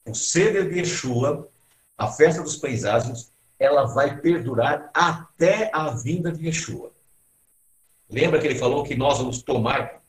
O 0.07 0.14
Seder 0.14 0.69
de 0.69 0.78
Yeshua, 0.78 1.50
a 1.99 2.07
festa 2.09 2.43
dos 2.43 2.62
ázimos, 2.85 3.33
ela 3.59 3.85
vai 3.87 4.21
perdurar 4.21 4.90
até 4.95 5.71
a 5.73 5.90
vinda 5.90 6.31
de 6.31 6.47
Yeshua. 6.47 6.93
Lembra 8.09 8.38
que 8.38 8.47
ele 8.47 8.59
falou 8.59 8.85
que 8.85 8.95
nós 8.95 9.19
vamos 9.19 9.43
tomar, 9.43 10.02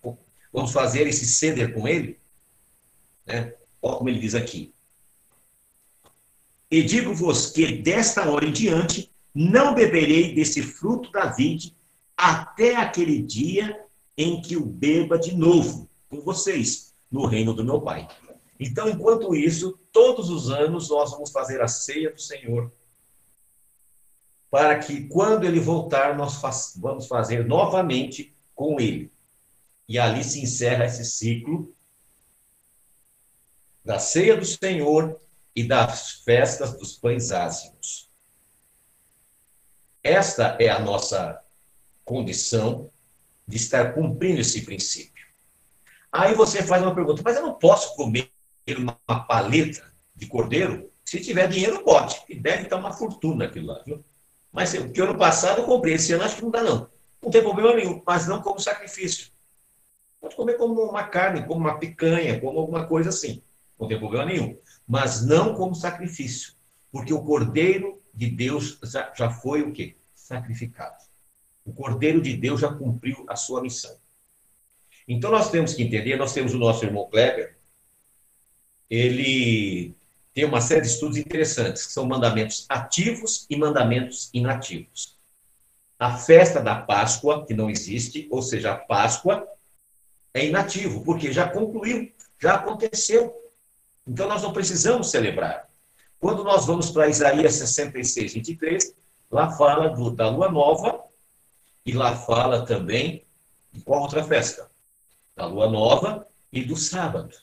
vamos 0.51 0.71
fazer 0.71 1.07
esse 1.07 1.25
ceder 1.25 1.73
com 1.73 1.87
ele? 1.87 2.19
Né? 3.25 3.53
Olha 3.81 3.97
como 3.97 4.09
ele 4.09 4.19
diz 4.19 4.35
aqui. 4.35 4.73
E 6.69 6.83
digo-vos 6.83 7.51
que 7.51 7.77
desta 7.77 8.29
hora 8.29 8.45
em 8.45 8.51
diante 8.51 9.09
não 9.33 9.73
beberei 9.73 10.35
desse 10.35 10.61
fruto 10.61 11.09
da 11.11 11.27
vide 11.27 11.73
até 12.17 12.75
aquele 12.75 13.21
dia 13.21 13.81
em 14.17 14.41
que 14.41 14.57
o 14.57 14.65
beba 14.65 15.17
de 15.17 15.35
novo 15.35 15.89
com 16.09 16.19
vocês 16.19 16.94
no 17.15 17.25
reino 17.25 17.53
do 17.53 17.63
meu 17.63 17.79
Pai. 17.79 18.07
Então, 18.59 18.89
enquanto 18.89 19.33
isso, 19.33 19.79
todos 19.91 20.29
os 20.29 20.49
anos 20.49 20.89
nós 20.89 21.11
vamos 21.11 21.31
fazer 21.31 21.61
a 21.61 21.67
ceia 21.67 22.11
do 22.11 22.19
Senhor 22.19 22.71
para 24.51 24.77
que 24.79 25.07
quando 25.07 25.45
ele 25.45 25.59
voltar, 25.59 26.17
nós 26.17 26.41
vamos 26.77 27.07
fazer 27.07 27.45
novamente 27.45 28.35
com 28.53 28.79
ele. 28.79 29.11
E 29.87 29.97
ali 29.97 30.23
se 30.23 30.41
encerra 30.41 30.85
esse 30.85 31.05
ciclo 31.05 31.73
da 33.83 33.99
ceia 33.99 34.35
do 34.35 34.45
Senhor 34.45 35.19
e 35.55 35.63
das 35.63 36.21
festas 36.23 36.77
dos 36.77 36.93
pães 36.97 37.31
ázimos. 37.31 38.09
Esta 40.03 40.57
é 40.59 40.69
a 40.69 40.79
nossa 40.79 41.41
condição 42.03 42.89
de 43.47 43.57
estar 43.57 43.93
cumprindo 43.93 44.41
esse 44.41 44.63
princípio. 44.63 45.14
Aí 46.17 46.33
você 46.33 46.63
faz 46.63 46.81
uma 46.81 46.95
pergunta, 46.95 47.21
mas 47.25 47.35
eu 47.35 47.43
não 47.43 47.55
posso 47.55 47.93
comer 47.97 48.31
uma 48.77 48.95
paleta 49.27 49.93
de 50.15 50.25
cordeiro? 50.27 50.89
Se 51.03 51.19
tiver 51.19 51.45
dinheiro, 51.49 51.83
pode. 51.83 52.21
E 52.29 52.39
deve 52.39 52.63
estar 52.63 52.77
uma 52.77 52.93
fortuna 52.93 53.45
aquilo 53.45 53.67
lá, 53.67 53.83
viu? 53.85 54.01
Mas 54.49 54.71
que 54.71 55.01
ano 55.01 55.17
passado 55.17 55.59
eu 55.59 55.65
comprei, 55.65 55.95
esse 55.95 56.13
ano 56.13 56.23
acho 56.23 56.37
que 56.37 56.41
não 56.41 56.51
dá, 56.51 56.63
não. 56.63 56.89
Não 57.21 57.29
tem 57.29 57.41
problema 57.41 57.75
nenhum, 57.75 58.01
mas 58.07 58.27
não 58.27 58.41
como 58.41 58.61
sacrifício. 58.61 59.29
Pode 60.21 60.37
comer 60.37 60.53
como 60.53 60.81
uma 60.83 61.03
carne, 61.03 61.45
como 61.45 61.59
uma 61.59 61.77
picanha, 61.77 62.39
como 62.39 62.59
alguma 62.59 62.87
coisa 62.87 63.09
assim. 63.09 63.43
Não 63.77 63.85
tem 63.85 63.99
problema 63.99 64.25
nenhum. 64.25 64.57
Mas 64.87 65.25
não 65.25 65.53
como 65.53 65.75
sacrifício. 65.75 66.53
Porque 66.93 67.13
o 67.13 67.23
Cordeiro 67.23 68.01
de 68.13 68.29
Deus 68.29 68.79
já 69.17 69.29
foi 69.29 69.63
o 69.63 69.73
quê? 69.73 69.97
Sacrificado. 70.13 70.95
O 71.65 71.73
Cordeiro 71.73 72.21
de 72.21 72.37
Deus 72.37 72.61
já 72.61 72.73
cumpriu 72.73 73.25
a 73.27 73.35
sua 73.35 73.61
missão. 73.61 73.97
Então 75.07 75.31
nós 75.31 75.51
temos 75.51 75.73
que 75.73 75.83
entender, 75.83 76.15
nós 76.17 76.33
temos 76.33 76.53
o 76.53 76.57
nosso 76.57 76.83
irmão 76.83 77.07
Kleber, 77.09 77.55
ele 78.89 79.95
tem 80.33 80.45
uma 80.45 80.61
série 80.61 80.81
de 80.81 80.87
estudos 80.87 81.17
interessantes, 81.17 81.85
que 81.85 81.93
são 81.93 82.05
mandamentos 82.05 82.65
ativos 82.67 83.45
e 83.49 83.57
mandamentos 83.57 84.29
inativos. 84.33 85.17
A 85.97 86.17
festa 86.17 86.61
da 86.61 86.75
Páscoa, 86.75 87.45
que 87.45 87.53
não 87.53 87.69
existe, 87.69 88.27
ou 88.29 88.41
seja, 88.41 88.73
a 88.73 88.75
Páscoa, 88.75 89.47
é 90.33 90.45
inativo, 90.45 91.03
porque 91.05 91.31
já 91.31 91.47
concluiu, 91.47 92.11
já 92.39 92.55
aconteceu. 92.55 93.33
Então 94.05 94.27
nós 94.27 94.43
não 94.43 94.51
precisamos 94.51 95.09
celebrar. 95.09 95.69
Quando 96.19 96.43
nós 96.43 96.65
vamos 96.65 96.91
para 96.91 97.07
Isaías 97.07 97.53
66, 97.55 98.33
23, 98.33 98.93
lá 99.31 99.51
fala 99.51 99.89
do, 99.89 100.11
da 100.11 100.29
lua 100.29 100.51
nova 100.51 101.03
e 101.85 101.93
lá 101.93 102.15
fala 102.15 102.65
também 102.65 103.25
de 103.71 103.81
qual 103.81 104.01
outra 104.01 104.23
festa? 104.23 104.69
Da 105.35 105.45
lua 105.45 105.69
nova 105.69 106.27
e 106.51 106.63
do 106.63 106.75
sábado. 106.75 107.35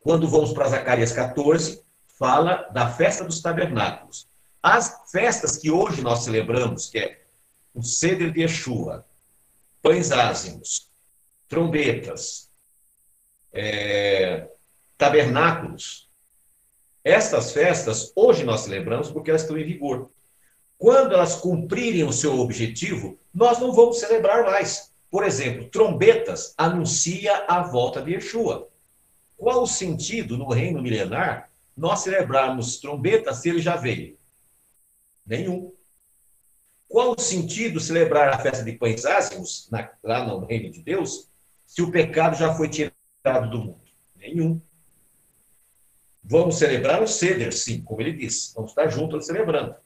Quando 0.00 0.28
vamos 0.28 0.52
para 0.52 0.68
Zacarias 0.68 1.12
14, 1.12 1.82
fala 2.18 2.68
da 2.72 2.90
festa 2.90 3.24
dos 3.24 3.40
tabernáculos. 3.40 4.28
As 4.62 5.10
festas 5.10 5.56
que 5.56 5.70
hoje 5.70 6.02
nós 6.02 6.20
celebramos, 6.20 6.88
que 6.88 6.98
é 6.98 7.22
o 7.72 7.82
Ceder 7.82 8.32
de 8.32 8.40
Yeshua, 8.40 9.06
pães 9.80 10.10
ázimos, 10.10 10.90
trombetas, 11.48 12.50
é, 13.52 14.48
tabernáculos, 14.98 16.06
estas 17.04 17.52
festas 17.52 18.12
hoje 18.16 18.42
nós 18.42 18.62
celebramos 18.62 19.08
porque 19.10 19.30
elas 19.30 19.42
estão 19.42 19.56
em 19.56 19.64
vigor. 19.64 20.10
Quando 20.76 21.14
elas 21.14 21.36
cumprirem 21.36 22.02
o 22.02 22.12
seu 22.12 22.40
objetivo, 22.40 23.16
nós 23.32 23.60
não 23.60 23.72
vamos 23.72 24.00
celebrar 24.00 24.44
mais. 24.44 24.92
Por 25.16 25.24
exemplo, 25.24 25.70
trombetas 25.70 26.52
anuncia 26.58 27.46
a 27.48 27.62
volta 27.62 28.02
de 28.02 28.12
Yeshua. 28.12 28.68
Qual 29.34 29.62
o 29.62 29.66
sentido 29.66 30.36
no 30.36 30.50
reino 30.50 30.82
milenar 30.82 31.50
nós 31.74 32.00
celebrarmos 32.00 32.76
trombeta 32.80 33.32
se 33.32 33.48
ele 33.48 33.58
já 33.58 33.76
veio? 33.76 34.18
Nenhum. 35.24 35.72
Qual 36.86 37.14
o 37.16 37.18
sentido 37.18 37.80
celebrar 37.80 38.28
a 38.28 38.38
festa 38.38 38.62
de 38.62 38.72
pães 38.72 39.06
ázimos, 39.06 39.70
lá 40.02 40.22
no 40.22 40.44
reino 40.44 40.70
de 40.70 40.82
Deus, 40.82 41.30
se 41.64 41.80
o 41.80 41.90
pecado 41.90 42.36
já 42.36 42.54
foi 42.54 42.68
tirado 42.68 43.48
do 43.50 43.58
mundo? 43.58 43.80
Nenhum. 44.16 44.60
Vamos 46.22 46.58
celebrar 46.58 47.02
o 47.02 47.08
ceder, 47.08 47.54
sim, 47.54 47.80
como 47.80 48.02
ele 48.02 48.12
disse. 48.12 48.54
Vamos 48.54 48.72
estar 48.72 48.86
juntos 48.88 49.24
celebrando. 49.24 49.76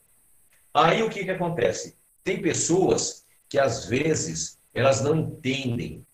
Aí 0.74 1.04
o 1.04 1.08
que, 1.08 1.22
que 1.22 1.30
acontece? 1.30 1.96
Tem 2.24 2.42
pessoas 2.42 3.24
que, 3.48 3.60
às 3.60 3.84
vezes, 3.84 4.58
elas 4.72 5.00
não 5.00 5.16
entendem 5.16 6.06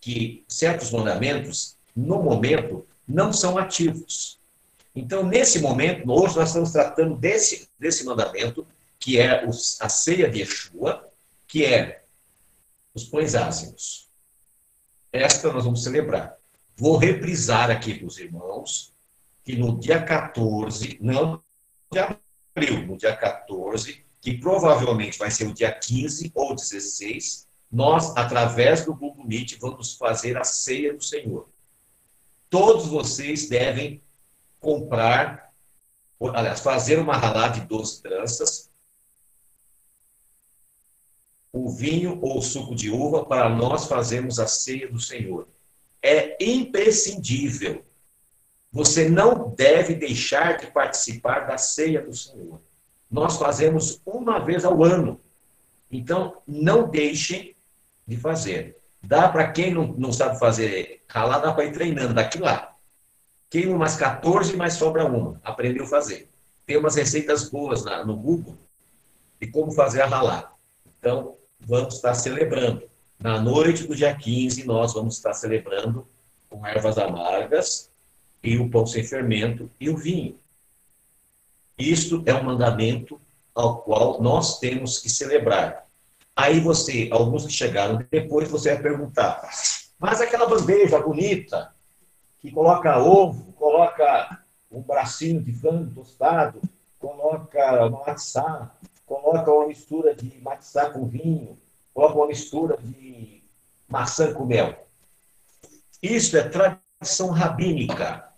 que 0.00 0.44
certos 0.46 0.90
mandamentos, 0.90 1.76
no 1.96 2.22
momento, 2.22 2.86
não 3.06 3.32
são 3.32 3.56
ativos. 3.56 4.38
Então, 4.94 5.26
nesse 5.26 5.60
momento, 5.60 6.10
hoje 6.10 6.36
nós 6.36 6.48
estamos 6.48 6.72
tratando 6.72 7.16
desse, 7.16 7.68
desse 7.78 8.04
mandamento, 8.04 8.66
que 8.98 9.18
é 9.18 9.46
os, 9.46 9.80
a 9.80 9.88
ceia 9.88 10.30
de 10.30 10.40
Yeshua, 10.40 11.10
que 11.46 11.64
é 11.64 12.04
os 12.94 13.04
pães 13.04 13.34
ázimos. 13.34 14.08
Esta 15.12 15.52
nós 15.52 15.64
vamos 15.64 15.82
celebrar. 15.82 16.36
Vou 16.76 16.96
reprisar 16.96 17.70
aqui 17.70 17.94
para 17.94 18.06
os 18.06 18.18
irmãos 18.18 18.92
que 19.44 19.56
no 19.56 19.78
dia 19.78 20.02
14, 20.02 20.98
não 21.00 21.42
dia 21.92 22.18
abril, 22.56 22.86
no 22.86 22.96
dia 22.96 23.14
14, 23.14 24.03
que 24.24 24.38
provavelmente 24.38 25.18
vai 25.18 25.30
ser 25.30 25.46
o 25.46 25.54
dia 25.54 25.70
15 25.70 26.32
ou 26.34 26.54
16, 26.54 27.46
nós, 27.70 28.16
através 28.16 28.84
do 28.84 28.94
Google 28.94 29.24
Meet, 29.24 29.58
vamos 29.60 29.94
fazer 29.94 30.36
a 30.36 30.42
ceia 30.42 30.92
do 30.92 31.04
Senhor 31.04 31.48
todos 32.54 32.86
vocês 32.86 33.48
devem 33.48 34.00
comprar, 34.60 35.52
aliás, 36.20 36.60
fazer 36.60 37.00
uma 37.00 37.16
ralá 37.16 37.48
de 37.48 37.62
12 37.62 38.00
tranças, 38.00 38.70
o 41.52 41.68
vinho 41.68 42.16
ou 42.22 42.38
o 42.38 42.42
suco 42.42 42.76
de 42.76 42.90
uva 42.90 43.24
para 43.24 43.48
nós 43.48 43.86
fazermos 43.88 44.38
a 44.38 44.46
ceia 44.46 44.88
do 44.88 45.00
Senhor. 45.00 45.48
É 46.00 46.36
imprescindível. 46.40 47.84
Você 48.70 49.08
não 49.08 49.50
deve 49.50 49.96
deixar 49.96 50.56
de 50.56 50.68
participar 50.68 51.48
da 51.48 51.58
ceia 51.58 52.02
do 52.02 52.14
Senhor. 52.14 52.60
Nós 53.14 53.36
fazemos 53.36 54.02
uma 54.04 54.40
vez 54.40 54.64
ao 54.64 54.82
ano. 54.82 55.20
Então, 55.88 56.42
não 56.44 56.88
deixem 56.88 57.54
de 58.04 58.16
fazer. 58.16 58.76
Dá 59.00 59.28
para 59.28 59.52
quem 59.52 59.72
não, 59.72 59.86
não 59.96 60.12
sabe 60.12 60.36
fazer 60.36 61.04
ralar, 61.08 61.38
dá 61.38 61.52
para 61.52 61.64
ir 61.64 61.72
treinando 61.72 62.12
daqui 62.12 62.40
lá. 62.40 62.74
Queima 63.48 63.76
umas 63.76 63.94
14, 63.94 64.56
mas 64.56 64.72
sobra 64.72 65.04
uma. 65.04 65.40
Aprendeu 65.44 65.84
a 65.84 65.86
fazer. 65.86 66.28
Tem 66.66 66.76
umas 66.76 66.96
receitas 66.96 67.48
boas 67.48 67.84
na, 67.84 68.04
no 68.04 68.16
Google 68.16 68.58
de 69.40 69.46
como 69.46 69.70
fazer 69.70 70.02
a 70.02 70.06
ralar. 70.06 70.52
Então, 70.98 71.36
vamos 71.60 71.94
estar 71.94 72.14
celebrando. 72.14 72.82
Na 73.16 73.40
noite 73.40 73.86
do 73.86 73.94
dia 73.94 74.12
15, 74.12 74.66
nós 74.66 74.92
vamos 74.92 75.14
estar 75.14 75.34
celebrando 75.34 76.04
com 76.50 76.66
ervas 76.66 76.98
amargas 76.98 77.92
e 78.42 78.58
o 78.58 78.68
pão 78.68 78.84
sem 78.84 79.04
fermento 79.04 79.70
e 79.78 79.88
o 79.88 79.96
vinho. 79.96 80.36
Isto 81.78 82.22
é 82.26 82.34
um 82.34 82.44
mandamento 82.44 83.20
ao 83.54 83.78
qual 83.82 84.20
nós 84.22 84.58
temos 84.58 84.98
que 84.98 85.08
celebrar. 85.08 85.86
Aí 86.36 86.60
você, 86.60 87.08
alguns 87.12 87.46
que 87.46 87.52
chegaram 87.52 88.04
depois, 88.10 88.48
você 88.48 88.74
vai 88.74 88.82
perguntar, 88.82 89.48
Mas 89.98 90.20
aquela 90.20 90.46
bandeja 90.46 91.00
bonita, 91.00 91.72
que 92.40 92.50
coloca 92.50 92.98
ovo, 92.98 93.52
coloca 93.52 94.42
um 94.70 94.82
bracinho 94.82 95.40
de 95.40 95.52
frango 95.52 95.94
tostado, 95.94 96.60
coloca 96.98 97.86
uma 97.86 98.04
matzá, 98.04 98.70
coloca 99.06 99.50
uma 99.52 99.68
mistura 99.68 100.14
de 100.14 100.38
matzá 100.40 100.90
com 100.90 101.06
vinho, 101.06 101.58
coloca 101.92 102.16
uma 102.16 102.26
mistura 102.26 102.76
de 102.76 103.42
maçã 103.88 104.34
com 104.34 104.44
mel. 104.44 104.86
Isso 106.02 106.36
é 106.36 106.48
tradição 106.48 107.30
rabínica. 107.30 108.28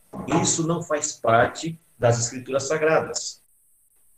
Isso 0.43 0.67
não 0.67 0.83
faz 0.83 1.13
parte 1.13 1.81
das 1.99 2.19
escrituras 2.19 2.65
sagradas. 2.65 3.43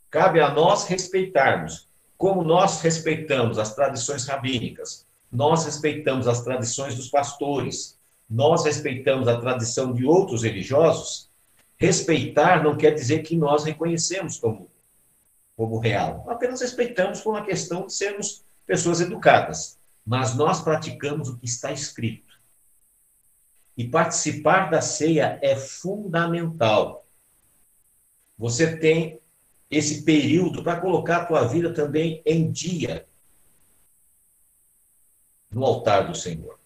Cabe 0.09 0.41
a 0.41 0.51
nós 0.51 0.85
respeitarmos, 0.85 1.87
como 2.17 2.43
nós 2.43 2.81
respeitamos 2.81 3.57
as 3.57 3.73
tradições 3.73 4.25
rabínicas, 4.25 5.05
nós 5.31 5.65
respeitamos 5.65 6.27
as 6.27 6.41
tradições 6.41 6.95
dos 6.95 7.09
pastores, 7.09 7.97
nós 8.29 8.65
respeitamos 8.65 9.27
a 9.27 9.39
tradição 9.39 9.93
de 9.93 10.05
outros 10.05 10.43
religiosos. 10.43 11.29
Respeitar 11.77 12.63
não 12.63 12.75
quer 12.75 12.91
dizer 12.91 13.19
que 13.19 13.35
nós 13.35 13.63
reconhecemos 13.63 14.37
como, 14.37 14.69
como 15.55 15.79
real. 15.79 16.25
Apenas 16.27 16.61
respeitamos 16.61 17.21
por 17.21 17.31
uma 17.31 17.45
questão 17.45 17.85
de 17.85 17.93
sermos 17.93 18.43
pessoas 18.65 18.99
educadas. 19.01 19.79
Mas 20.05 20.35
nós 20.35 20.61
praticamos 20.61 21.29
o 21.29 21.37
que 21.37 21.45
está 21.45 21.71
escrito. 21.71 22.39
E 23.77 23.87
participar 23.87 24.69
da 24.69 24.81
ceia 24.81 25.39
é 25.41 25.55
fundamental. 25.55 27.05
Você 28.39 28.77
tem 28.77 29.19
esse 29.69 30.03
período 30.03 30.63
para 30.63 30.79
colocar 30.79 31.17
a 31.17 31.25
tua 31.25 31.43
vida 31.43 31.73
também 31.73 32.21
em 32.25 32.49
dia 32.49 33.05
no 35.51 35.65
altar 35.65 36.07
do 36.07 36.15
Senhor. 36.15 36.57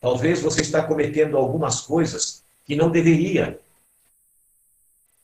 Talvez 0.00 0.40
você 0.40 0.62
está 0.62 0.82
cometendo 0.82 1.36
algumas 1.36 1.82
coisas 1.82 2.44
que 2.64 2.74
não 2.74 2.90
deveria. 2.90 3.60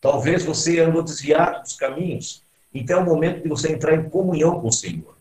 Talvez 0.01 0.45
você 0.45 0.81
andou 0.81 1.03
desviado 1.03 1.63
dos 1.63 1.75
caminhos. 1.75 2.45
Então 2.73 2.99
é 2.99 3.03
o 3.03 3.07
momento 3.07 3.43
de 3.43 3.49
você 3.49 3.73
entrar 3.73 3.95
em 3.95 4.11
comunhão 4.11 4.61
com 4.61 4.69
o 4.69 4.73
Senhor. 4.73 5.17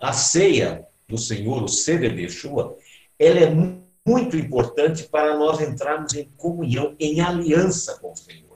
A 0.00 0.12
ceia 0.12 0.86
do 1.06 1.16
Senhor, 1.16 1.62
o 1.62 1.68
Seder 1.68 2.14
de 2.14 2.22
Yeshua, 2.22 2.76
ela 3.18 3.38
é 3.38 3.50
muito 4.04 4.36
importante 4.36 5.04
para 5.04 5.36
nós 5.36 5.60
entrarmos 5.60 6.14
em 6.14 6.24
comunhão, 6.36 6.96
em 6.98 7.20
aliança 7.20 7.98
com 7.98 8.12
o 8.12 8.16
Senhor. 8.16 8.47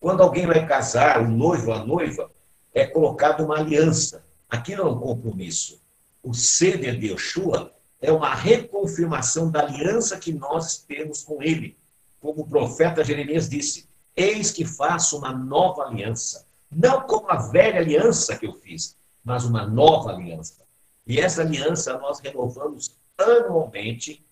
Quando 0.00 0.22
alguém 0.22 0.46
vai 0.46 0.66
casar, 0.66 1.20
o 1.20 1.28
noivo, 1.28 1.72
a 1.72 1.84
noiva, 1.84 2.30
é 2.72 2.86
colocado 2.86 3.44
uma 3.44 3.58
aliança. 3.58 4.24
Aquilo 4.48 4.82
é 4.82 4.86
um 4.86 4.98
compromisso. 4.98 5.80
O 6.22 6.32
Seder 6.32 6.98
de 6.98 7.10
Yeshua 7.10 7.72
é 8.00 8.12
uma 8.12 8.34
reconfirmação 8.34 9.50
da 9.50 9.60
aliança 9.60 10.18
que 10.18 10.32
nós 10.32 10.78
temos 10.78 11.22
com 11.22 11.42
ele. 11.42 11.76
Como 12.20 12.42
o 12.42 12.48
profeta 12.48 13.04
Jeremias 13.04 13.48
disse: 13.48 13.88
Eis 14.14 14.50
que 14.50 14.64
faço 14.64 15.18
uma 15.18 15.32
nova 15.32 15.84
aliança. 15.84 16.46
Não 16.70 17.02
como 17.02 17.30
a 17.30 17.36
velha 17.36 17.80
aliança 17.80 18.36
que 18.36 18.46
eu 18.46 18.54
fiz, 18.54 18.96
mas 19.24 19.44
uma 19.44 19.66
nova 19.66 20.10
aliança. 20.10 20.62
E 21.06 21.18
essa 21.18 21.42
aliança 21.42 21.98
nós 21.98 22.20
renovamos 22.20 22.96
anualmente 23.16 24.24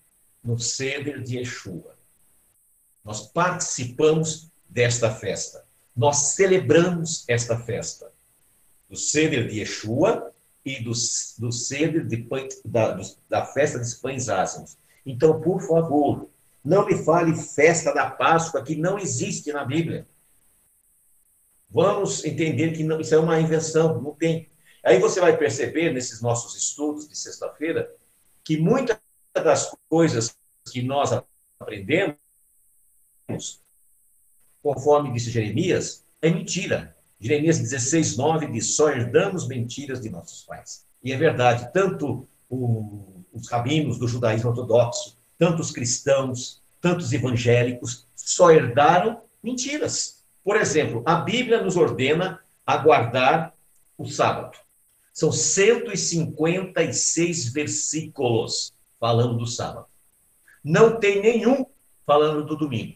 no 0.43 0.57
Seder 0.57 1.21
de 1.21 1.39
Yeshua. 1.39 1.97
Nós 3.03 3.27
participamos 3.27 4.49
desta 4.77 5.09
festa. 5.09 5.65
Nós 5.95 6.35
celebramos 6.35 7.25
esta 7.27 7.57
festa. 7.57 8.13
Do 8.87 8.95
Seder 8.95 9.47
de 9.47 9.57
Yeshua 9.57 10.31
e 10.63 10.83
do, 10.83 10.91
do 11.39 11.51
Seder 11.51 12.05
de 12.05 12.29
da, 12.63 13.01
da 13.27 13.43
festa 13.43 13.79
dos 13.79 13.95
pães 13.95 14.29
ázimos. 14.29 14.77
Então, 15.03 15.41
por 15.41 15.63
favor, 15.63 16.29
não 16.63 16.85
me 16.85 16.95
fale 17.03 17.35
festa 17.35 17.91
da 17.91 18.07
Páscoa 18.07 18.63
que 18.63 18.75
não 18.75 18.99
existe 18.99 19.51
na 19.51 19.65
Bíblia. 19.65 20.07
Vamos 21.67 22.23
entender 22.23 22.73
que 22.73 22.83
não, 22.83 23.01
isso 23.01 23.15
é 23.15 23.17
uma 23.17 23.39
invenção, 23.39 23.99
não 23.99 24.13
tem. 24.13 24.47
Aí 24.83 24.99
você 24.99 25.19
vai 25.19 25.35
perceber 25.35 25.91
nesses 25.91 26.21
nossos 26.21 26.55
estudos 26.55 27.09
de 27.09 27.17
sexta-feira 27.17 27.91
que 28.43 28.57
muitas 28.57 28.99
das 29.33 29.75
coisas 29.89 30.37
que 30.71 30.83
nós 30.83 31.11
aprendemos 31.59 32.15
conforme 34.61 35.11
disse 35.11 35.29
Jeremias, 35.29 36.05
é 36.21 36.29
mentira. 36.29 36.95
Jeremias 37.19 37.59
16, 37.59 38.17
9 38.17 38.47
diz: 38.47 38.75
só 38.75 38.89
herdamos 38.89 39.47
mentiras 39.47 40.01
de 40.01 40.09
nossos 40.09 40.43
pais. 40.43 40.85
E 41.03 41.11
é 41.11 41.17
verdade, 41.17 41.71
tanto 41.73 42.27
o, 42.49 43.23
os 43.33 43.49
rabinos 43.49 43.97
do 43.97 44.07
judaísmo 44.07 44.49
ortodoxo, 44.49 45.17
tanto 45.37 45.61
os 45.61 45.71
cristãos, 45.71 46.61
tanto 46.81 47.01
os 47.01 47.13
evangélicos, 47.13 48.07
só 48.15 48.51
herdaram 48.51 49.21
mentiras. 49.41 50.23
Por 50.43 50.55
exemplo, 50.55 51.01
a 51.05 51.15
Bíblia 51.15 51.61
nos 51.61 51.75
ordena 51.75 52.39
a 52.65 52.77
guardar 52.77 53.53
o 53.97 54.05
sábado. 54.05 54.57
São 55.13 55.31
156 55.31 57.51
versículos 57.51 58.73
falando 58.99 59.37
do 59.37 59.47
sábado. 59.47 59.87
Não 60.63 60.99
tem 60.99 61.21
nenhum 61.21 61.65
falando 62.05 62.45
do 62.45 62.55
domingo. 62.55 62.95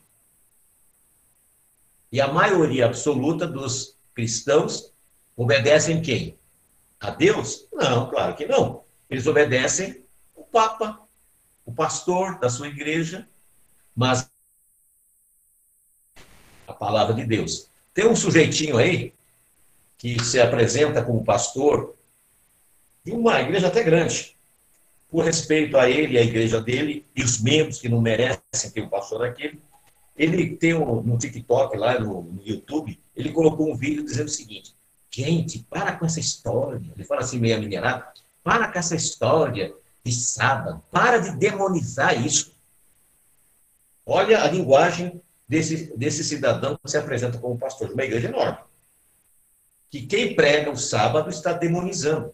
E 2.12 2.20
a 2.20 2.28
maioria 2.28 2.86
absoluta 2.86 3.48
dos 3.48 3.98
cristãos 4.14 4.92
obedecem 5.36 6.02
quem? 6.02 6.38
A 7.00 7.10
Deus? 7.10 7.68
Não, 7.72 8.10
claro 8.10 8.36
que 8.36 8.46
não. 8.46 8.84
Eles 9.10 9.26
obedecem 9.28 10.04
o 10.36 10.44
Papa, 10.44 11.02
o 11.66 11.74
pastor 11.74 12.38
da 12.40 12.50
sua 12.50 12.68
igreja, 12.68 13.28
mas 13.96 14.30
a 16.68 16.74
palavra 16.74 17.14
de 17.14 17.26
Deus. 17.26 17.70
Tem 17.94 18.08
um 18.08 18.16
sujeitinho 18.16 18.78
aí 18.78 19.14
que 19.98 20.22
se 20.24 20.40
apresenta 20.40 21.04
como 21.04 21.24
pastor 21.24 21.96
de 23.04 23.12
uma 23.12 23.40
igreja 23.42 23.68
até 23.68 23.84
grande. 23.84 24.36
Por 25.10 25.26
respeito 25.26 25.78
a 25.78 25.90
ele, 25.90 26.18
a 26.18 26.24
igreja 26.24 26.62
dele 26.62 27.06
e 27.16 27.24
os 27.24 27.42
membros 27.42 27.80
que 27.80 27.90
não 27.90 28.02
merecem 28.02 28.72
ter 28.72 28.82
um 28.82 28.90
pastor 28.90 29.20
daquele, 29.20 29.62
ele 30.16 30.56
tem 30.56 30.74
um, 30.74 31.02
no 31.02 31.18
TikTok, 31.18 31.78
lá 31.78 32.00
no, 32.00 32.24
no, 32.24 32.42
YouTube, 32.46 33.00
ele 33.16 33.32
colocou 33.32 33.72
um 33.72 33.76
vídeo 33.76 34.04
dizendo 34.04 34.28
o 34.28 34.32
seguinte: 34.32 34.76
gente, 35.10 35.66
para 35.70 35.96
com 35.96 36.06
essa 36.06 36.20
história. 36.20 36.82
Ele 36.96 37.04
fala 37.04 37.22
assim, 37.22 37.40
meio 37.40 37.60
minerado: 37.60 38.04
para 38.44 38.72
com 38.72 38.80
essa 38.80 38.96
história 38.96 39.74
de 40.04 40.12
sábado, 40.12 40.84
para 40.92 41.20
de 41.20 41.36
demonizar 41.38 42.26
isso. 42.26 42.54
Olha 44.06 44.44
a 44.44 44.48
linguagem 44.50 45.22
desse, 45.48 45.96
desse 45.96 46.24
cidadão 46.24 46.78
que 46.84 46.90
se 46.90 46.98
apresenta 46.98 47.38
como 47.38 47.58
pastor 47.58 47.88
de 47.88 47.94
uma 47.94 48.04
igreja 48.04 48.28
enorme. 48.28 48.58
Que 49.90 50.06
quem 50.06 50.36
prega 50.36 50.72
o 50.72 50.78
sábado 50.78 51.30
está 51.30 51.54
demonizando. 51.54 52.34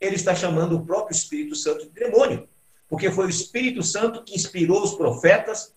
Ele 0.00 0.14
está 0.14 0.34
chamando 0.34 0.76
o 0.76 0.86
próprio 0.86 1.14
Espírito 1.14 1.56
Santo 1.56 1.86
de 1.86 1.90
demônio. 1.90 2.48
Porque 2.88 3.10
foi 3.10 3.26
o 3.26 3.30
Espírito 3.30 3.82
Santo 3.82 4.24
que 4.24 4.34
inspirou 4.34 4.82
os 4.82 4.94
profetas 4.94 5.74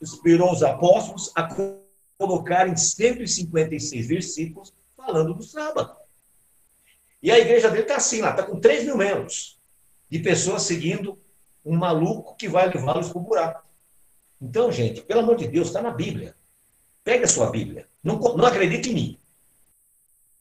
inspirou 0.00 0.52
os 0.52 0.62
apóstolos 0.62 1.30
a 1.34 1.48
colocarem 2.18 2.76
156 2.76 4.06
versículos 4.06 4.72
falando 4.96 5.34
do 5.34 5.42
sábado. 5.42 5.96
E 7.22 7.30
a 7.30 7.38
igreja 7.38 7.68
dele 7.68 7.82
está 7.82 7.96
assim, 7.96 8.20
lá, 8.20 8.30
está 8.30 8.42
com 8.42 8.58
3 8.58 8.84
mil 8.84 8.96
membros 8.96 9.58
de 10.08 10.18
pessoas 10.18 10.62
seguindo 10.62 11.18
um 11.64 11.76
maluco 11.76 12.34
que 12.36 12.48
vai 12.48 12.68
levá-los 12.68 13.10
para 13.10 13.18
o 13.18 13.24
buraco. 13.24 13.66
Então, 14.40 14.72
gente, 14.72 15.02
pelo 15.02 15.20
amor 15.20 15.36
de 15.36 15.46
Deus, 15.46 15.68
está 15.68 15.82
na 15.82 15.90
Bíblia. 15.90 16.34
Pega 17.04 17.26
a 17.26 17.28
sua 17.28 17.50
Bíblia. 17.50 17.86
Não, 18.02 18.18
não 18.18 18.46
acredite 18.46 18.90
em 18.90 18.94
mim, 18.94 19.18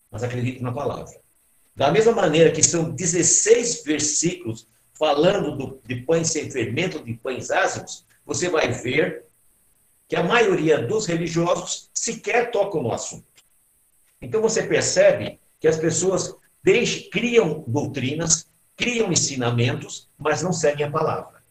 mas 0.09 0.23
acredite 0.23 0.63
na 0.63 0.71
palavra. 0.71 1.19
Da 1.75 1.91
mesma 1.91 2.13
maneira 2.13 2.51
que 2.51 2.63
são 2.63 2.91
16 2.91 3.83
versículos 3.83 4.67
falando 4.93 5.55
do, 5.55 5.81
de 5.85 5.95
pães 6.01 6.29
sem 6.29 6.49
fermento, 6.49 7.03
de 7.03 7.13
pães 7.13 7.51
ázimos, 7.51 8.05
você 8.25 8.49
vai 8.49 8.71
ver 8.71 9.25
que 10.09 10.15
a 10.15 10.23
maioria 10.23 10.81
dos 10.81 11.05
religiosos 11.05 11.91
sequer 11.93 12.49
tocam 12.49 12.81
no 12.81 12.91
assunto. 12.91 13.27
Então 14.19 14.41
você 14.41 14.63
percebe 14.63 15.39
que 15.59 15.67
as 15.67 15.77
pessoas 15.77 16.35
deixam, 16.63 17.09
criam 17.11 17.63
doutrinas, 17.67 18.49
criam 18.75 19.11
ensinamentos, 19.11 20.09
mas 20.17 20.41
não 20.41 20.51
seguem 20.51 20.87
a 20.87 20.91
palavra. 20.91 21.43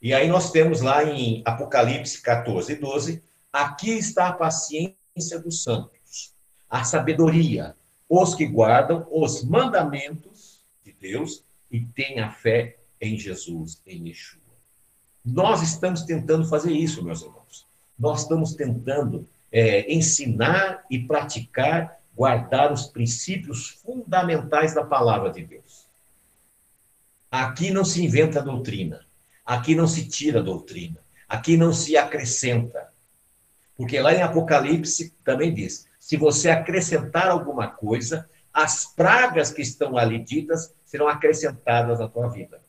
E 0.00 0.14
aí 0.14 0.28
nós 0.28 0.50
temos 0.50 0.80
lá 0.80 1.04
em 1.04 1.42
Apocalipse 1.44 2.22
14, 2.22 2.74
12, 2.76 3.22
aqui 3.52 3.90
está 3.90 4.28
a 4.28 4.32
paciência 4.32 5.38
dos 5.38 5.62
santos, 5.62 6.34
a 6.70 6.84
sabedoria, 6.84 7.76
os 8.08 8.34
que 8.34 8.46
guardam 8.46 9.06
os 9.10 9.44
mandamentos 9.44 10.64
de 10.82 10.92
Deus 10.92 11.44
e 11.70 11.84
têm 11.84 12.20
a 12.20 12.30
fé 12.30 12.78
em 12.98 13.18
Jesus, 13.18 13.82
em 13.86 14.08
Yeshua. 14.08 14.40
Nós 15.22 15.60
estamos 15.60 16.02
tentando 16.02 16.48
fazer 16.48 16.72
isso, 16.72 17.04
meus 17.04 17.20
irmãos. 17.20 17.37
Nós 17.98 18.22
estamos 18.22 18.54
tentando 18.54 19.28
é, 19.50 19.92
ensinar 19.92 20.84
e 20.90 20.98
praticar, 21.00 21.98
guardar 22.14 22.72
os 22.72 22.86
princípios 22.86 23.68
fundamentais 23.84 24.74
da 24.74 24.84
palavra 24.84 25.30
de 25.30 25.44
Deus. 25.44 25.86
Aqui 27.30 27.70
não 27.70 27.84
se 27.84 28.04
inventa 28.04 28.42
doutrina. 28.42 29.08
Aqui 29.48 29.74
não 29.74 29.88
se 29.88 30.06
tira 30.06 30.42
doutrina, 30.42 30.98
aqui 31.26 31.56
não 31.56 31.72
se 31.72 31.96
acrescenta. 31.96 32.92
Porque 33.74 33.98
lá 33.98 34.12
em 34.12 34.20
Apocalipse 34.20 35.14
também 35.24 35.54
diz: 35.54 35.88
se 35.98 36.18
você 36.18 36.50
acrescentar 36.50 37.28
alguma 37.28 37.66
coisa, 37.66 38.28
as 38.52 38.84
pragas 38.84 39.50
que 39.50 39.62
estão 39.62 39.96
ali 39.96 40.18
ditas 40.18 40.74
serão 40.84 41.08
acrescentadas 41.08 41.98
à 41.98 42.06
tua 42.06 42.28
vida. 42.28 42.60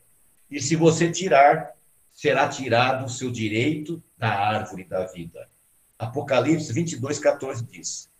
E 0.49 0.61
se 0.61 0.77
você 0.77 1.11
tirar, 1.11 1.73
será 2.19 2.49
tirado 2.49 3.05
o 3.05 3.09
seu 3.09 3.31
direito 3.31 4.03
da 4.17 4.27
árvore 4.27 4.83
da 4.83 5.05
vida. 5.05 5.49
Apocalipse 5.97 6.73
22, 6.73 7.17
14 7.17 7.63
diz: 7.63 8.11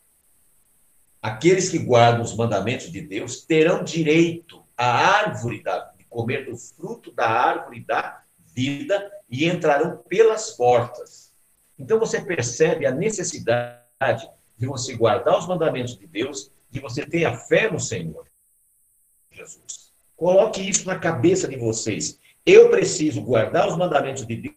Aqueles 1.21 1.67
que 1.67 1.77
guardam 1.77 2.21
os 2.21 2.33
mandamentos 2.33 2.89
de 2.89 3.01
Deus 3.01 3.43
terão 3.43 3.83
direito 3.83 4.63
à 4.77 4.85
árvore 4.85 5.61
da, 5.61 5.91
de 5.97 6.05
comer 6.05 6.45
do 6.45 6.55
fruto 6.55 7.11
da 7.11 7.27
árvore 7.29 7.81
da 7.81 8.23
vida 8.55 9.11
e 9.29 9.45
entrarão 9.45 9.97
pelas 10.07 10.51
portas. 10.51 11.33
Então 11.77 11.99
você 11.99 12.21
percebe 12.21 12.85
a 12.85 12.91
necessidade 12.91 14.29
de 14.57 14.65
você 14.65 14.95
guardar 14.95 15.37
os 15.37 15.45
mandamentos 15.45 15.97
de 15.97 16.07
Deus, 16.07 16.49
de 16.71 16.79
você 16.79 17.05
ter 17.05 17.25
a 17.25 17.37
fé 17.37 17.69
no 17.69 17.81
Senhor 17.81 18.25
Jesus. 19.29 19.91
Coloque 20.15 20.61
isso 20.61 20.87
na 20.87 20.97
cabeça 20.97 21.49
de 21.49 21.57
vocês. 21.57 22.17
Eu 22.51 22.71
preciso 22.71 23.21
guardar 23.21 23.67
os 23.67 23.77
mandamentos 23.77 24.25
de 24.25 24.55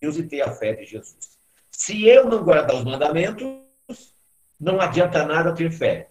Deus 0.00 0.16
e 0.16 0.22
ter 0.22 0.40
a 0.40 0.50
fé 0.50 0.72
de 0.72 0.86
Jesus. 0.86 1.36
Se 1.70 2.06
eu 2.08 2.24
não 2.30 2.42
guardar 2.42 2.76
os 2.76 2.84
mandamentos, 2.84 3.46
não 4.58 4.80
adianta 4.80 5.26
nada 5.26 5.54
ter 5.54 5.70
fé. 5.70 6.08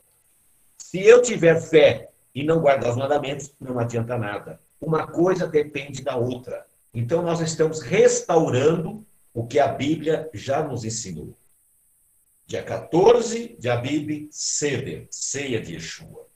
Se 0.78 1.02
eu 1.02 1.20
tiver 1.20 1.60
fé 1.60 2.12
e 2.36 2.44
não 2.44 2.60
guardar 2.60 2.92
os 2.92 2.96
mandamentos, 2.96 3.56
não 3.60 3.80
adianta 3.80 4.16
nada. 4.16 4.62
Uma 4.80 5.08
coisa 5.08 5.48
depende 5.48 6.04
da 6.04 6.16
outra. 6.16 6.68
Então, 6.94 7.24
nós 7.24 7.42
estamos 7.42 7.82
restaurando 7.82 9.04
o 9.34 9.48
que 9.48 9.58
a 9.60 9.68
Bíblia 9.68 10.30
já 10.32 10.62
nos 10.62 10.86
ensinou. 10.86 11.36
Dia 12.46 12.62
14 12.62 13.56
de 13.58 13.68
Abib, 13.68 14.28
Seder, 14.30 15.08
ceia 15.10 15.60
de 15.60 15.74
Yeshua. 15.74 16.28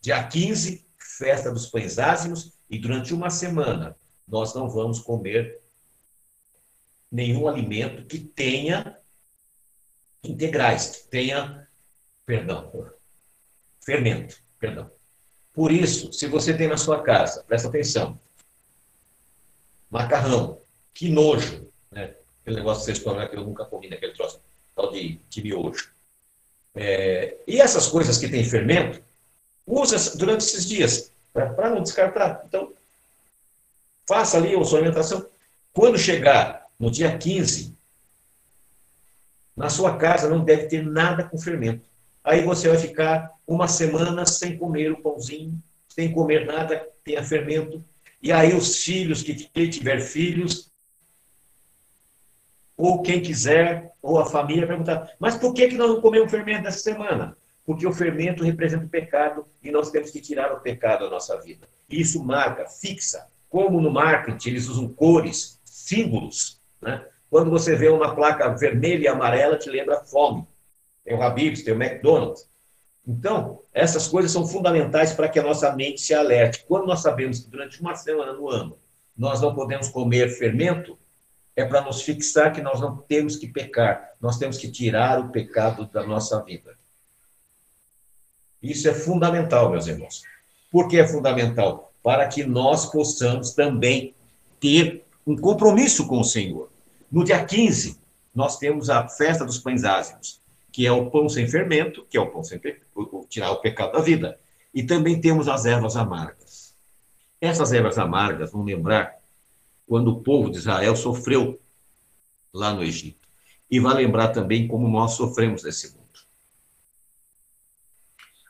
Dia 0.00 0.26
15, 0.26 0.86
festa 0.96 1.52
dos 1.52 1.66
pães 1.66 1.98
ázimos, 1.98 2.57
e 2.68 2.78
durante 2.78 3.14
uma 3.14 3.30
semana 3.30 3.96
nós 4.26 4.54
não 4.54 4.68
vamos 4.68 5.00
comer 5.00 5.60
nenhum 7.10 7.48
alimento 7.48 8.04
que 8.04 8.18
tenha 8.18 8.98
integrais, 10.22 10.90
que 10.90 11.08
tenha, 11.08 11.66
perdão, 12.26 12.92
fermento, 13.80 14.36
perdão. 14.58 14.90
Por 15.52 15.72
isso, 15.72 16.12
se 16.12 16.26
você 16.26 16.56
tem 16.56 16.68
na 16.68 16.76
sua 16.76 17.02
casa, 17.02 17.42
presta 17.44 17.68
atenção, 17.68 18.20
macarrão, 19.90 20.60
que 20.92 21.08
nojo, 21.08 21.70
né? 21.90 22.14
Aquele 22.42 22.56
negócio 22.56 22.80
que 22.80 22.92
vocês 22.92 22.98
comem 22.98 23.28
que 23.28 23.36
eu 23.36 23.44
nunca 23.44 23.64
comi 23.64 23.88
naquele 23.88 24.12
troço 24.12 24.40
tal 24.74 24.92
de, 24.92 25.20
de 25.28 25.42
miojo. 25.42 25.92
É, 26.74 27.38
e 27.46 27.60
essas 27.60 27.88
coisas 27.88 28.18
que 28.18 28.28
têm 28.28 28.44
fermento, 28.44 29.02
usa 29.66 30.16
durante 30.16 30.44
esses 30.44 30.66
dias, 30.66 31.12
para 31.46 31.70
não 31.70 31.82
descartar. 31.82 32.42
Então, 32.46 32.72
faça 34.06 34.36
ali 34.36 34.54
a 34.54 34.64
sua 34.64 34.78
alimentação. 34.78 35.26
Quando 35.72 35.98
chegar 35.98 36.66
no 36.78 36.90
dia 36.90 37.16
15, 37.16 37.76
na 39.56 39.68
sua 39.68 39.96
casa 39.96 40.28
não 40.28 40.44
deve 40.44 40.66
ter 40.66 40.84
nada 40.84 41.24
com 41.24 41.38
fermento. 41.38 41.84
Aí 42.22 42.42
você 42.42 42.68
vai 42.68 42.78
ficar 42.78 43.32
uma 43.46 43.66
semana 43.66 44.24
sem 44.26 44.56
comer 44.56 44.92
o 44.92 45.02
pãozinho, 45.02 45.60
sem 45.88 46.12
comer 46.12 46.46
nada 46.46 46.78
que 46.78 46.90
tenha 47.04 47.24
fermento. 47.24 47.84
E 48.22 48.30
aí 48.30 48.54
os 48.54 48.82
filhos, 48.82 49.22
que 49.22 49.34
tiver 49.34 50.00
filhos, 50.00 50.70
ou 52.76 53.02
quem 53.02 53.20
quiser, 53.20 53.92
ou 54.00 54.20
a 54.20 54.26
família 54.26 54.66
perguntar, 54.66 55.10
mas 55.18 55.36
por 55.36 55.52
que, 55.52 55.68
que 55.68 55.76
nós 55.76 55.90
não 55.90 56.00
comemos 56.00 56.30
fermento 56.30 56.68
essa 56.68 56.78
semana? 56.78 57.36
Porque 57.68 57.86
o 57.86 57.92
fermento 57.92 58.42
representa 58.42 58.86
o 58.86 58.88
pecado 58.88 59.46
e 59.62 59.70
nós 59.70 59.90
temos 59.90 60.10
que 60.10 60.22
tirar 60.22 60.50
o 60.54 60.60
pecado 60.60 61.04
da 61.04 61.10
nossa 61.10 61.38
vida. 61.38 61.68
Isso 61.86 62.24
marca, 62.24 62.64
fixa. 62.64 63.26
Como 63.46 63.78
no 63.78 63.90
marketing 63.90 64.48
eles 64.48 64.68
usam 64.68 64.88
cores, 64.88 65.60
símbolos. 65.66 66.62
Né? 66.80 67.04
Quando 67.28 67.50
você 67.50 67.76
vê 67.76 67.90
uma 67.90 68.14
placa 68.14 68.48
vermelha 68.56 69.04
e 69.04 69.06
amarela, 69.08 69.58
te 69.58 69.68
lembra 69.68 70.02
fome. 70.02 70.48
Tem 71.04 71.14
o 71.14 71.20
Habib's, 71.20 71.62
tem 71.62 71.74
o 71.74 71.82
McDonald's. 71.82 72.48
Então, 73.06 73.60
essas 73.74 74.08
coisas 74.08 74.32
são 74.32 74.46
fundamentais 74.46 75.12
para 75.12 75.28
que 75.28 75.38
a 75.38 75.42
nossa 75.42 75.70
mente 75.76 76.00
se 76.00 76.14
alerte. 76.14 76.64
Quando 76.66 76.86
nós 76.86 77.00
sabemos 77.00 77.40
que 77.40 77.50
durante 77.50 77.82
uma 77.82 77.94
semana 77.94 78.32
no 78.32 78.48
ano 78.48 78.78
nós 79.14 79.42
não 79.42 79.54
podemos 79.54 79.90
comer 79.90 80.30
fermento, 80.30 80.98
é 81.54 81.66
para 81.66 81.82
nos 81.82 82.00
fixar 82.00 82.50
que 82.50 82.62
nós 82.62 82.80
não 82.80 82.96
temos 82.96 83.36
que 83.36 83.46
pecar, 83.46 84.14
nós 84.18 84.38
temos 84.38 84.56
que 84.56 84.70
tirar 84.70 85.20
o 85.20 85.28
pecado 85.28 85.84
da 85.84 86.02
nossa 86.06 86.42
vida. 86.42 86.77
Isso 88.62 88.88
é 88.88 88.94
fundamental, 88.94 89.70
meus 89.70 89.86
irmãos. 89.86 90.22
Por 90.70 90.88
que 90.88 90.98
é 90.98 91.06
fundamental? 91.06 91.92
Para 92.02 92.26
que 92.28 92.44
nós 92.44 92.86
possamos 92.86 93.52
também 93.52 94.14
ter 94.60 95.04
um 95.26 95.36
compromisso 95.36 96.06
com 96.06 96.20
o 96.20 96.24
Senhor. 96.24 96.70
No 97.10 97.24
dia 97.24 97.44
15, 97.44 97.98
nós 98.34 98.58
temos 98.58 98.90
a 98.90 99.08
festa 99.08 99.44
dos 99.44 99.58
pães 99.58 99.84
ázimos, 99.84 100.40
que 100.72 100.86
é 100.86 100.92
o 100.92 101.10
pão 101.10 101.28
sem 101.28 101.46
fermento, 101.46 102.06
que 102.08 102.16
é 102.16 102.20
o 102.20 102.30
pão 102.30 102.42
sem 102.42 102.60
o, 102.94 103.26
tirar 103.28 103.50
o 103.50 103.60
pecado 103.60 103.92
da 103.92 104.00
vida. 104.00 104.38
E 104.74 104.82
também 104.82 105.20
temos 105.20 105.48
as 105.48 105.64
ervas 105.64 105.96
amargas. 105.96 106.74
Essas 107.40 107.72
ervas 107.72 107.98
amargas 107.98 108.52
vão 108.52 108.64
lembrar 108.64 109.16
quando 109.86 110.08
o 110.08 110.20
povo 110.20 110.50
de 110.50 110.58
Israel 110.58 110.94
sofreu 110.96 111.58
lá 112.52 112.72
no 112.72 112.82
Egito. 112.82 113.26
E 113.70 113.80
vai 113.80 113.94
lembrar 113.94 114.28
também 114.28 114.66
como 114.66 114.88
nós 114.88 115.12
sofremos 115.12 115.62
nesse 115.62 115.92
mundo. 115.92 116.07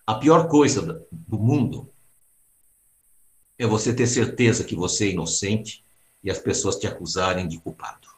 A 0.09 0.15
pior 0.15 0.49
coisa 0.49 1.07
do 1.13 1.39
mundo 1.39 1.93
é 3.59 3.67
você 3.67 3.95
ter 3.95 4.07
certeza 4.07 4.65
que 4.65 4.75
você 4.75 5.09
é 5.09 5.11
inocente 5.11 5.85
e 6.25 6.31
as 6.31 6.39
pessoas 6.39 6.77
te 6.77 6.87
acusarem 6.87 7.47
de 7.47 7.59
culpado. 7.59 8.09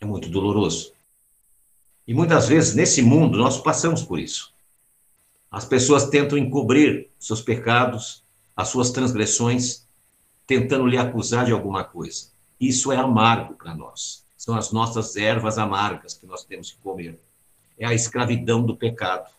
É 0.00 0.04
muito 0.04 0.28
doloroso. 0.28 0.92
E 2.04 2.12
muitas 2.12 2.48
vezes, 2.48 2.74
nesse 2.74 3.00
mundo, 3.00 3.38
nós 3.38 3.58
passamos 3.58 4.02
por 4.02 4.18
isso. 4.18 4.52
As 5.48 5.64
pessoas 5.64 6.08
tentam 6.08 6.36
encobrir 6.36 7.08
seus 7.16 7.40
pecados, 7.40 8.24
as 8.56 8.66
suas 8.70 8.90
transgressões, 8.90 9.86
tentando 10.48 10.84
lhe 10.84 10.98
acusar 10.98 11.46
de 11.46 11.52
alguma 11.52 11.84
coisa. 11.84 12.32
Isso 12.58 12.90
é 12.90 12.96
amargo 12.96 13.54
para 13.54 13.72
nós. 13.72 14.26
São 14.36 14.56
as 14.56 14.72
nossas 14.72 15.14
ervas 15.14 15.58
amargas 15.58 16.14
que 16.14 16.26
nós 16.26 16.42
temos 16.42 16.72
que 16.72 16.78
comer. 16.78 17.20
É 17.78 17.86
a 17.86 17.94
escravidão 17.94 18.66
do 18.66 18.76
pecado. 18.76 19.30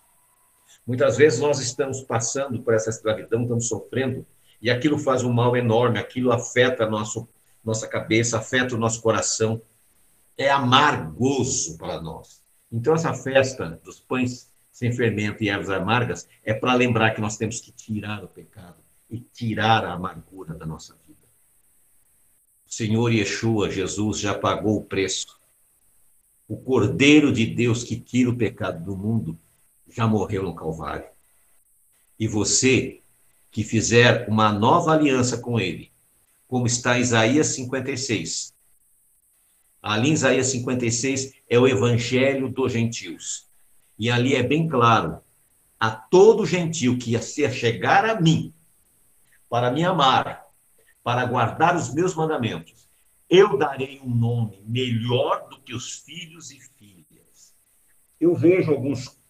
Muitas 0.86 1.18
vezes 1.18 1.40
nós 1.40 1.60
estamos 1.60 2.02
passando 2.02 2.62
por 2.62 2.74
essa 2.74 2.90
escravidão, 2.90 3.44
estamos 3.44 3.68
sofrendo, 3.68 4.26
e 4.62 4.70
aquilo 4.70 4.98
faz 4.98 5.24
um 5.24 5.32
mal 5.32 5.56
enorme, 5.56 6.00
aquilo 6.00 6.32
afeta 6.32 6.90
nosso, 6.90 7.28
nossa 7.64 7.88
cabeça, 7.88 8.38
afeta 8.38 8.76
o 8.76 8.78
nosso 8.78 9.02
coração. 9.02 9.62
É 10.38 10.50
amargoso 10.50 11.78
para 11.78 12.02
nós. 12.02 12.44
Então, 12.72 12.94
essa 12.94 13.14
festa 13.14 13.80
dos 13.84 14.00
pães 14.00 14.52
sem 14.72 14.92
fermento 14.92 15.44
e 15.44 15.50
ervas 15.50 15.70
amargas 15.70 16.28
é 16.44 16.54
para 16.54 16.74
lembrar 16.74 17.12
que 17.12 17.22
nós 17.22 17.38
temos 17.38 17.60
que 17.60 17.72
tirar 17.72 18.24
o 18.24 18.28
pecado 18.28 18.78
e 19.10 19.20
tirar 19.20 19.84
a 19.84 19.94
amargura 19.94 20.54
da 20.56 20.66
nossa 20.66 20.96
vida. 21.06 21.20
O 22.66 22.74
Senhor 22.74 23.12
Yeshua, 23.12 23.70
Jesus, 23.70 24.20
já 24.20 24.34
pagou 24.34 24.78
o 24.78 24.84
preço. 24.84 25.40
O 26.48 26.58
Cordeiro 26.58 27.32
de 27.32 27.46
Deus 27.46 27.84
que 27.84 28.00
tira 28.00 28.30
o 28.30 28.38
pecado 28.38 28.84
do 28.84 28.96
mundo 28.96 29.38
já 29.92 30.08
morreu 30.08 30.44
no 30.44 30.56
Calvário. 30.56 31.06
E 32.18 32.28
você 32.28 33.02
que 33.52 33.64
fizer 33.64 34.28
uma 34.30 34.52
nova 34.52 34.94
aliança 34.94 35.38
com 35.38 35.60
ele, 35.60 35.92
como 36.48 36.66
está 36.66 36.98
em 36.98 37.02
Isaías 37.02 37.48
56. 37.48 38.54
Ali 39.82 40.10
em 40.10 40.14
Isaías 40.14 40.48
56 40.48 41.34
é 41.50 41.60
o 41.60 41.68
evangelho 41.68 42.50
dos 42.50 42.72
gentios. 42.72 43.48
E 43.98 44.10
ali 44.10 44.36
é 44.36 44.44
bem 44.44 44.68
claro: 44.68 45.22
a 45.80 45.92
todo 45.92 46.46
gentil 46.46 46.98
que 46.98 47.12
ia 47.12 47.22
chegar 47.22 48.06
a 48.06 48.20
mim 48.20 48.54
para 49.50 49.72
me 49.72 49.84
amar, 49.84 50.46
para 51.04 51.26
guardar 51.26 51.76
os 51.76 51.94
meus 51.94 52.16
mandamentos, 52.16 52.90
eu 53.30 53.58
darei 53.58 54.00
um 54.02 54.14
nome 54.14 54.62
melhor 54.66 55.48
do 55.50 55.60
que 55.62 55.74
os 55.74 55.92
filhos 55.92 56.52
e 56.52 56.60
filhas. 56.60 57.56
Eu 58.20 58.36
vejo 58.36 58.72
alguns 58.72 59.21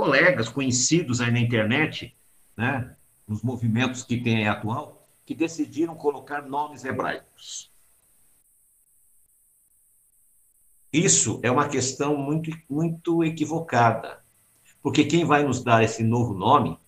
colegas 0.00 0.48
conhecidos 0.48 1.20
aí 1.20 1.30
na 1.30 1.40
internet, 1.40 2.16
né, 2.56 2.96
nos 3.28 3.42
movimentos 3.42 4.02
que 4.02 4.16
tem 4.16 4.38
aí 4.38 4.46
atual, 4.46 5.06
que 5.26 5.34
decidiram 5.34 5.94
colocar 5.94 6.40
nomes 6.40 6.86
hebraicos. 6.86 7.70
Isso 10.90 11.38
é 11.42 11.50
uma 11.50 11.68
questão 11.68 12.16
muito, 12.16 12.50
muito 12.66 13.22
equivocada, 13.22 14.24
porque 14.82 15.04
quem 15.04 15.26
vai 15.26 15.42
nos 15.42 15.62
dar 15.62 15.84
esse 15.84 16.02
novo 16.02 16.32
nome 16.32 16.78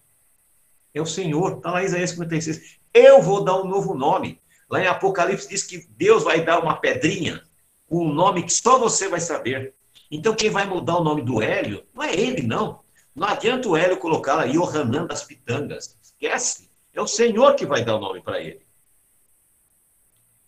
é 0.94 1.00
o 1.02 1.04
Senhor. 1.04 1.58
Está 1.58 1.70
lá 1.70 1.84
Isaías 1.84 2.12
56. 2.12 2.78
Eu 2.94 3.20
vou 3.20 3.44
dar 3.44 3.60
um 3.60 3.68
novo 3.68 3.92
nome. 3.92 4.40
Lá 4.70 4.80
em 4.80 4.86
Apocalipse 4.86 5.50
diz 5.50 5.62
que 5.62 5.86
Deus 5.98 6.24
vai 6.24 6.42
dar 6.42 6.60
uma 6.60 6.76
pedrinha 6.76 7.42
com 7.86 8.06
um 8.06 8.14
nome 8.14 8.42
que 8.42 8.54
só 8.54 8.78
você 8.78 9.06
vai 9.06 9.20
saber. 9.20 9.74
Então, 10.10 10.34
quem 10.34 10.48
vai 10.48 10.66
mudar 10.66 10.96
o 10.96 11.04
nome 11.04 11.20
do 11.20 11.42
Hélio 11.42 11.84
não 11.94 12.02
é 12.02 12.14
ele, 12.18 12.42
não. 12.42 12.81
Não 13.14 13.28
adianta 13.28 13.68
o 13.68 13.76
Hélio 13.76 13.98
colocar 13.98 14.34
lá 14.34 14.44
Yohanan 14.44 15.06
das 15.06 15.22
Pitangas. 15.24 15.96
Esquece. 16.02 16.70
É 16.92 17.00
o 17.00 17.06
Senhor 17.06 17.54
que 17.54 17.66
vai 17.66 17.84
dar 17.84 17.96
o 17.96 18.00
nome 18.00 18.22
para 18.22 18.40
ele. 18.40 18.64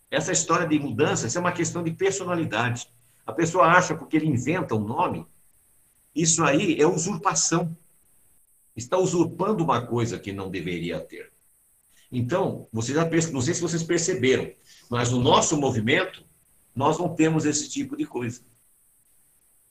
Essa 0.09 0.31
história 0.31 0.67
de 0.67 0.79
mudança 0.79 1.27
isso 1.27 1.37
é 1.37 1.41
uma 1.41 1.51
questão 1.51 1.83
de 1.83 1.91
personalidade. 1.91 2.87
A 3.25 3.33
pessoa 3.33 3.65
acha 3.65 3.95
porque 3.95 4.17
ele 4.17 4.27
inventa 4.27 4.75
um 4.75 4.79
nome, 4.79 5.25
isso 6.13 6.43
aí 6.43 6.79
é 6.79 6.87
usurpação. 6.87 7.75
Está 8.75 8.97
usurpando 8.97 9.63
uma 9.63 9.85
coisa 9.85 10.19
que 10.19 10.31
não 10.31 10.49
deveria 10.49 10.99
ter. 10.99 11.31
Então, 12.11 12.67
vocês 12.71 12.95
já, 12.95 13.03
não 13.31 13.41
sei 13.41 13.53
se 13.53 13.61
vocês 13.61 13.83
perceberam, 13.83 14.51
mas 14.89 15.11
no 15.11 15.19
nosso 15.19 15.57
movimento, 15.57 16.23
nós 16.75 16.97
não 16.97 17.13
temos 17.13 17.45
esse 17.45 17.69
tipo 17.69 17.97
de 17.97 18.05
coisa. 18.05 18.41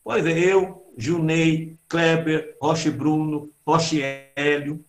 Pode 0.03 0.23
ver, 0.23 0.37
eu, 0.37 0.84
Junei, 0.97 1.77
Kleber, 1.89 2.57
Roche 2.61 2.91
Bruno, 2.91 3.51
Roche 3.67 4.03
Hélio, 4.37 4.85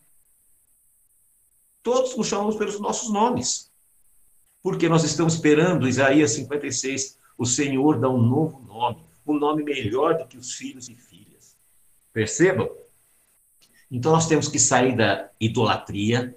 todos 1.81 2.15
nos 2.17 2.27
chamamos 2.27 2.55
pelos 2.55 2.79
nossos 2.79 3.11
nomes. 3.11 3.71
Porque 4.61 4.89
nós 4.89 5.03
estamos 5.03 5.35
esperando, 5.35 5.87
Isaías 5.87 6.31
56, 6.31 7.19
o 7.37 7.45
Senhor 7.45 7.99
dá 7.99 8.09
um 8.09 8.21
novo 8.21 8.59
nome, 8.61 9.05
um 9.25 9.37
nome 9.37 9.63
melhor 9.63 10.17
do 10.17 10.25
que 10.25 10.37
os 10.37 10.53
filhos 10.53 10.89
e 10.89 10.95
filhas. 10.95 11.55
Percebam? 12.11 12.69
Então 13.91 14.11
nós 14.11 14.27
temos 14.27 14.47
que 14.47 14.57
sair 14.57 14.95
da 14.95 15.29
idolatria, 15.39 16.35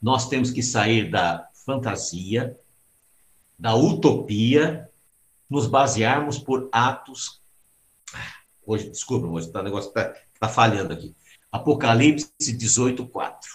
nós 0.00 0.28
temos 0.28 0.50
que 0.50 0.62
sair 0.62 1.10
da 1.10 1.48
fantasia, 1.52 2.58
da 3.58 3.74
utopia, 3.74 4.88
nos 5.50 5.66
basearmos 5.66 6.38
por 6.38 6.68
atos. 6.72 7.42
Hoje, 8.68 8.90
desculpa, 8.90 9.26
mas 9.26 9.46
tá, 9.46 9.60
o 9.60 9.62
negócio 9.62 9.88
está 9.88 10.14
tá 10.38 10.48
falhando 10.48 10.92
aqui. 10.92 11.16
Apocalipse 11.50 12.30
18, 12.38 13.06
4. 13.06 13.50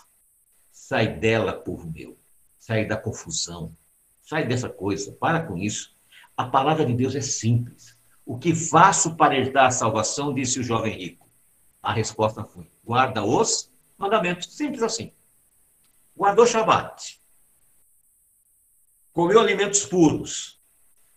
Sai 0.72 1.08
dela, 1.20 1.54
povo 1.54 1.90
meu. 1.90 2.18
Sai 2.58 2.86
da 2.86 2.98
confusão. 2.98 3.76
Sai 4.22 4.48
dessa 4.48 4.70
coisa. 4.70 5.12
Para 5.12 5.46
com 5.46 5.58
isso. 5.58 5.96
A 6.36 6.46
palavra 6.46 6.86
de 6.86 6.94
Deus 6.94 7.16
é 7.16 7.22
simples. 7.22 7.98
O 8.26 8.38
que 8.40 8.56
faço 8.56 9.16
para 9.16 9.38
herdar 9.38 9.68
a 9.68 9.72
salvação, 9.72 10.34
disse 10.34 10.60
o 10.60 10.64
jovem 10.64 10.98
rico. 10.98 11.30
A 11.82 11.94
resposta 11.94 12.44
foi: 12.44 12.72
guarda 12.84 13.24
os 13.24 13.72
mandamentos. 13.98 14.56
Simples 14.56 14.82
assim 14.82 15.14
guardou 16.16 16.46
Shabat, 16.46 17.20
comeu 19.12 19.40
alimentos 19.40 19.86
puros, 19.86 20.62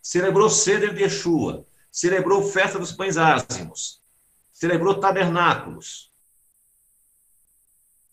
celebrou 0.01 0.49
Seder 0.49 0.93
de 0.93 1.03
Yeshua, 1.03 1.66
celebrou 1.97 2.43
festa 2.43 2.77
dos 2.77 2.91
pães 2.91 3.17
ázimos, 3.17 4.03
celebrou 4.51 4.99
tabernáculos, 4.99 6.11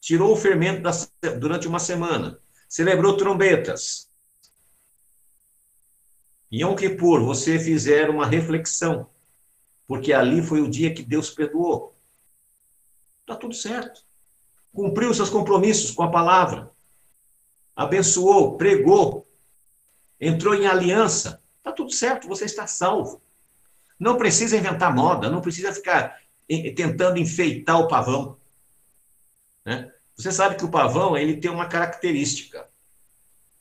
tirou 0.00 0.32
o 0.32 0.36
fermento 0.36 0.80
da, 0.80 0.90
durante 1.38 1.68
uma 1.68 1.78
semana, 1.78 2.40
celebrou 2.66 3.16
trombetas. 3.16 4.10
Em 6.50 6.62
Yom 6.62 6.74
Kippur, 6.74 7.22
você 7.22 7.58
fizer 7.58 8.08
uma 8.08 8.24
reflexão, 8.24 9.10
porque 9.86 10.14
ali 10.14 10.40
foi 10.40 10.62
o 10.62 10.70
dia 10.70 10.94
que 10.94 11.02
Deus 11.02 11.28
perdoou. 11.28 11.94
Está 13.20 13.36
tudo 13.36 13.54
certo. 13.54 14.02
Cumpriu 14.72 15.12
seus 15.12 15.28
compromissos 15.28 15.90
com 15.90 16.02
a 16.02 16.10
palavra 16.10 16.72
abençoou, 17.76 18.56
pregou, 18.56 19.28
entrou 20.20 20.54
em 20.54 20.66
aliança, 20.66 21.42
está 21.58 21.72
tudo 21.72 21.90
certo, 21.90 22.28
você 22.28 22.44
está 22.44 22.66
salvo. 22.66 23.23
Não 23.98 24.16
precisa 24.16 24.56
inventar 24.56 24.94
moda, 24.94 25.30
não 25.30 25.40
precisa 25.40 25.72
ficar 25.72 26.18
tentando 26.76 27.18
enfeitar 27.18 27.80
o 27.80 27.88
pavão. 27.88 28.36
Né? 29.64 29.90
Você 30.16 30.30
sabe 30.30 30.56
que 30.56 30.64
o 30.64 30.70
pavão 30.70 31.16
ele 31.16 31.36
tem 31.36 31.50
uma 31.50 31.66
característica. 31.66 32.68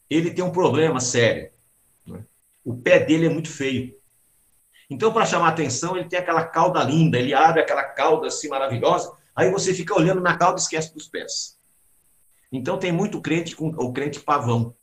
Ele 0.10 0.32
tem 0.32 0.43
um 0.43 0.52
problema 0.52 1.00
sério. 1.00 1.52
Né? 2.06 2.24
O 2.63 2.76
pé 2.76 3.00
dele 3.00 3.28
é 3.28 3.30
muito 3.30 3.50
feio. 3.50 3.98
Então, 4.89 5.13
para 5.13 5.26
chamar 5.26 5.50
atenção, 5.50 5.98
ele 5.98 6.10
tem 6.10 6.19
aquela 6.19 6.43
cauda 6.43 6.84
linda, 6.84 7.17
ele 7.17 7.34
abre 7.34 7.62
aquela 7.62 7.84
cauda 7.84 8.28
assim 8.28 8.48
maravilhosa, 8.48 9.15
aí 9.36 9.50
você 9.50 9.74
fica 9.74 9.96
olhando 9.96 10.22
na 10.22 10.38
cauda 10.38 10.60
e 10.60 10.62
esquece 10.62 10.93
dos 10.93 11.08
pés. 11.08 11.58
Então 12.52 12.78
tem 12.78 12.91
muito 12.91 13.19
crente 13.19 13.56
com 13.56 13.69
o 13.69 13.91
crente 13.91 14.19
pavão. 14.19 14.76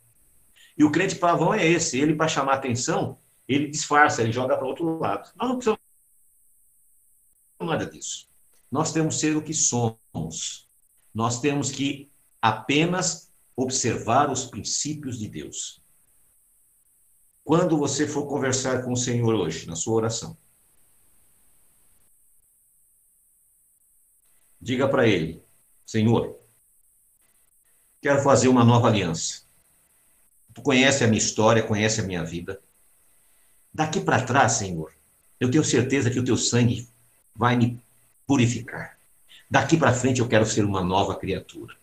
E 0.76 0.82
o 0.82 0.90
crente 0.90 1.14
pavão 1.14 1.54
é 1.54 1.64
esse, 1.64 2.00
ele 2.00 2.16
para 2.16 2.26
chamar 2.26 2.54
atenção, 2.54 3.18
ele 3.54 3.66
disfarça, 3.68 4.22
ele 4.22 4.30
joga 4.30 4.56
para 4.56 4.66
outro 4.66 4.98
lado. 4.98 5.28
Nós 5.34 5.48
não 5.48 5.56
precisamos 5.56 5.80
nada 7.60 7.84
disso. 7.84 8.28
Nós 8.70 8.92
temos 8.92 9.16
que 9.16 9.20
ser 9.20 9.36
o 9.36 9.42
que 9.42 9.52
somos. 9.52 10.68
Nós 11.12 11.40
temos 11.40 11.72
que 11.72 12.08
apenas 12.40 13.32
observar 13.56 14.30
os 14.30 14.44
princípios 14.44 15.18
de 15.18 15.28
Deus. 15.28 15.82
Quando 17.42 17.76
você 17.76 18.06
for 18.06 18.28
conversar 18.28 18.84
com 18.84 18.92
o 18.92 18.96
Senhor 18.96 19.34
hoje, 19.34 19.66
na 19.66 19.74
sua 19.74 19.94
oração, 19.94 20.38
diga 24.60 24.88
para 24.88 25.08
ele: 25.08 25.42
Senhor, 25.84 26.38
quero 28.00 28.22
fazer 28.22 28.46
uma 28.46 28.64
nova 28.64 28.86
aliança. 28.86 29.42
Tu 30.54 30.62
conhece 30.62 31.02
a 31.02 31.08
minha 31.08 31.18
história, 31.18 31.66
conhece 31.66 32.00
a 32.00 32.04
minha 32.04 32.24
vida. 32.24 32.62
Daqui 33.72 34.00
para 34.00 34.22
trás, 34.22 34.52
Senhor, 34.52 34.92
eu 35.38 35.50
tenho 35.50 35.64
certeza 35.64 36.10
que 36.10 36.18
o 36.18 36.24
teu 36.24 36.36
sangue 36.36 36.88
vai 37.34 37.56
me 37.56 37.80
purificar. 38.26 38.98
Daqui 39.48 39.76
para 39.76 39.92
frente 39.92 40.20
eu 40.20 40.28
quero 40.28 40.46
ser 40.46 40.64
uma 40.64 40.82
nova 40.82 41.16
criatura. 41.16 41.76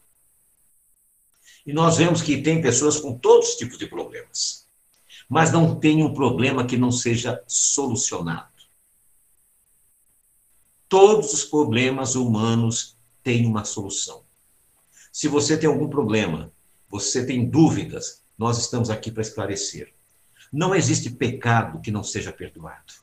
E 1.65 1.73
nós 1.73 1.97
vemos 1.97 2.21
que 2.21 2.41
tem 2.41 2.61
pessoas 2.61 2.99
com 2.99 3.17
todos 3.17 3.49
os 3.49 3.55
tipos 3.55 3.77
de 3.77 3.87
problemas, 3.87 4.65
mas 5.27 5.51
não 5.51 5.75
tem 5.75 6.01
um 6.03 6.13
problema 6.13 6.65
que 6.65 6.77
não 6.77 6.91
seja 6.91 7.43
solucionado. 7.45 8.47
Todos 10.87 11.33
os 11.33 11.43
problemas 11.43 12.15
humanos 12.15 12.95
têm 13.21 13.45
uma 13.45 13.65
solução. 13.65 14.23
Se 15.11 15.27
você 15.27 15.57
tem 15.57 15.67
algum 15.67 15.89
problema, 15.89 16.53
você 16.89 17.25
tem 17.25 17.49
dúvidas, 17.49 18.23
nós 18.37 18.57
estamos 18.57 18.89
aqui 18.89 19.11
para 19.11 19.21
esclarecer. 19.21 19.93
Não 20.51 20.73
existe 20.73 21.09
pecado 21.09 21.81
que 21.81 21.91
não 21.91 22.03
seja 22.03 22.31
perdoado. 22.31 22.93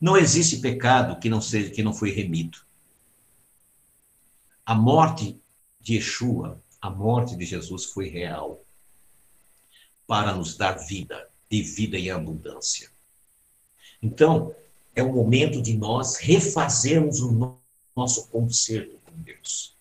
Não 0.00 0.16
existe 0.16 0.58
pecado 0.58 1.18
que 1.20 1.28
não 1.28 1.40
seja 1.40 1.70
que 1.70 1.82
não 1.82 1.92
foi 1.92 2.10
remido. 2.10 2.58
A 4.64 4.74
morte 4.74 5.38
de 5.80 5.94
Yeshua, 5.94 6.62
a 6.80 6.88
morte 6.88 7.36
de 7.36 7.44
Jesus 7.44 7.86
foi 7.86 8.08
real 8.08 8.64
para 10.06 10.34
nos 10.34 10.56
dar 10.56 10.72
vida 10.72 11.28
e 11.50 11.62
vida 11.62 11.98
em 11.98 12.10
abundância. 12.10 12.90
Então, 14.02 14.54
é 14.94 15.02
o 15.02 15.12
momento 15.12 15.60
de 15.60 15.76
nós 15.76 16.16
refazermos 16.16 17.20
o 17.20 17.58
nosso 17.94 18.28
conserto 18.28 18.98
com 19.04 19.12
Deus. 19.22 19.76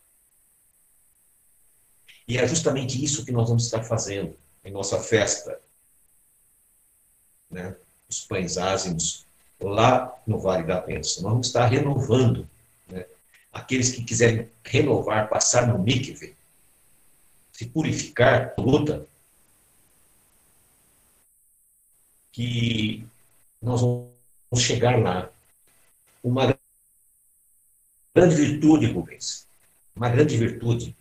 E 2.28 2.38
é 2.38 2.48
justamente 2.48 3.04
isso 3.04 3.26
que 3.26 3.32
nós 3.32 3.48
vamos 3.48 3.66
estar 3.66 3.84
fazendo 3.84 4.36
em 4.70 4.72
nossa 4.72 5.00
festa. 5.00 5.60
Né? 7.50 7.76
Os 8.08 8.22
pães 8.22 8.58
ázimos, 8.58 9.26
lá 9.60 10.16
no 10.26 10.40
Vale 10.40 10.64
da 10.64 10.80
Pensa. 10.80 11.22
Vamos 11.22 11.48
estar 11.48 11.66
renovando. 11.66 12.48
Né? 12.88 13.06
Aqueles 13.52 13.92
que 13.92 14.04
quiserem 14.04 14.50
renovar, 14.64 15.28
passar 15.28 15.68
no 15.68 15.80
mikve, 15.80 16.36
se 17.52 17.66
purificar, 17.66 18.54
luta, 18.58 19.06
que 22.32 23.06
nós 23.62 23.82
vamos 23.82 24.10
chegar 24.64 24.98
lá. 25.00 25.30
Uma 26.24 26.58
grande 28.16 28.36
virtude, 28.36 28.86
Rubens, 28.86 29.48
uma 29.96 30.10
grande 30.10 30.38
virtude 30.38 30.96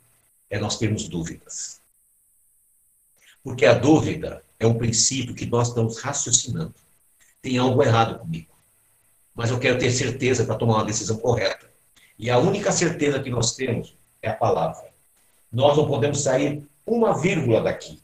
é 0.49 0.59
nós 0.59 0.79
termos 0.79 1.07
dúvidas. 1.09 1.81
Porque 3.49 3.65
a 3.65 3.73
dúvida 3.73 4.45
é 4.61 4.67
um 4.67 4.75
princípio 4.75 5.35
que 5.35 5.47
nós 5.47 5.69
estamos 5.69 5.99
raciocinando. 6.03 6.75
Tem 7.41 7.57
algo 7.57 7.83
errado 7.83 8.19
comigo. 8.19 8.55
Mas 9.35 9.49
eu 9.49 9.59
quero 9.59 9.79
ter 9.79 9.91
certeza 9.91 10.45
para 10.45 10.55
tomar 10.55 10.75
uma 10.75 10.85
decisão 10.85 11.17
correta. 11.17 11.67
E 12.19 12.29
a 12.29 12.37
única 12.37 12.71
certeza 12.71 13.19
que 13.21 13.31
nós 13.31 13.57
temos 13.57 13.97
é 14.21 14.29
a 14.29 14.35
palavra. 14.35 14.85
Nós 15.51 15.79
não 15.79 15.87
podemos 15.87 16.21
sair 16.23 16.63
uma 16.85 17.19
vírgula 17.19 17.63
daqui. 17.63 18.03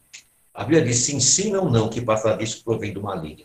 A 0.54 0.64
Bíblia 0.64 0.82
diz 0.82 1.00
sim, 1.00 1.20
sim 1.20 1.54
ou 1.54 1.68
não, 1.68 1.90
que 1.90 2.00
passar 2.00 2.38
disso 2.38 2.64
provém 2.64 2.94
do 2.94 3.02
maligno. 3.02 3.44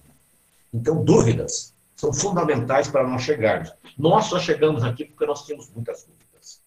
Então, 0.73 1.03
dúvidas 1.03 1.73
são 1.97 2.13
fundamentais 2.13 2.87
para 2.87 3.05
nós 3.05 3.23
chegarmos. 3.23 3.73
Nós 3.97 4.27
só 4.27 4.39
chegamos 4.39 4.85
aqui 4.85 5.03
porque 5.03 5.25
nós 5.25 5.45
tínhamos 5.45 5.69
muitas 5.75 6.05
dúvidas. 6.05 6.61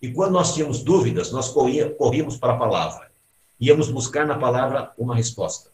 E 0.00 0.10
quando 0.10 0.32
nós 0.32 0.54
tínhamos 0.54 0.82
dúvidas, 0.82 1.30
nós 1.30 1.50
corríamos 1.50 2.38
para 2.38 2.54
a 2.54 2.56
palavra. 2.56 3.08
Íamos 3.60 3.90
buscar 3.90 4.26
na 4.26 4.38
palavra 4.38 4.92
uma 4.96 5.14
resposta. 5.14 5.72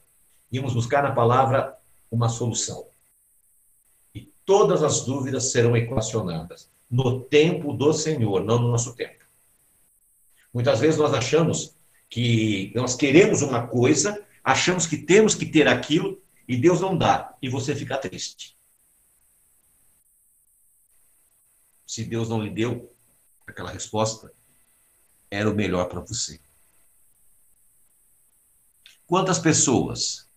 Íamos 0.51 0.73
buscar 0.73 1.03
na 1.03 1.13
palavra 1.13 1.77
uma 2.11 2.29
solução. 2.29 2.87
E 4.15 4.33
todas 4.45 4.83
as 4.83 5.03
dúvidas 5.03 5.51
serão 5.51 5.77
equacionadas 5.77 6.71
no 6.91 7.21
tempo 7.21 7.73
do 7.73 7.93
Senhor, 7.93 8.45
não 8.45 8.59
no 8.59 8.71
nosso 8.71 8.95
tempo. 8.95 9.25
Muitas 10.53 10.79
vezes 10.79 10.99
nós 10.99 11.13
achamos 11.13 11.75
que 12.09 12.73
nós 12.75 12.95
queremos 12.95 13.43
uma 13.43 13.67
coisa, 13.67 14.25
achamos 14.43 14.87
que 14.87 14.97
temos 14.97 15.35
que 15.35 15.47
ter 15.47 15.67
aquilo 15.67 16.23
e 16.47 16.57
Deus 16.57 16.81
não 16.81 16.97
dá, 16.97 17.35
e 17.43 17.49
você 17.49 17.75
fica 17.75 17.99
triste. 17.99 18.57
Se 21.87 22.05
Deus 22.05 22.29
não 22.29 22.43
lhe 22.43 22.51
deu 22.51 22.95
aquela 23.47 23.71
resposta, 23.71 24.33
era 25.31 25.51
o 25.51 25.55
melhor 25.55 25.89
para 25.89 26.01
você. 26.01 26.41
Quantas 29.15 29.39
pessoas 29.39 30.29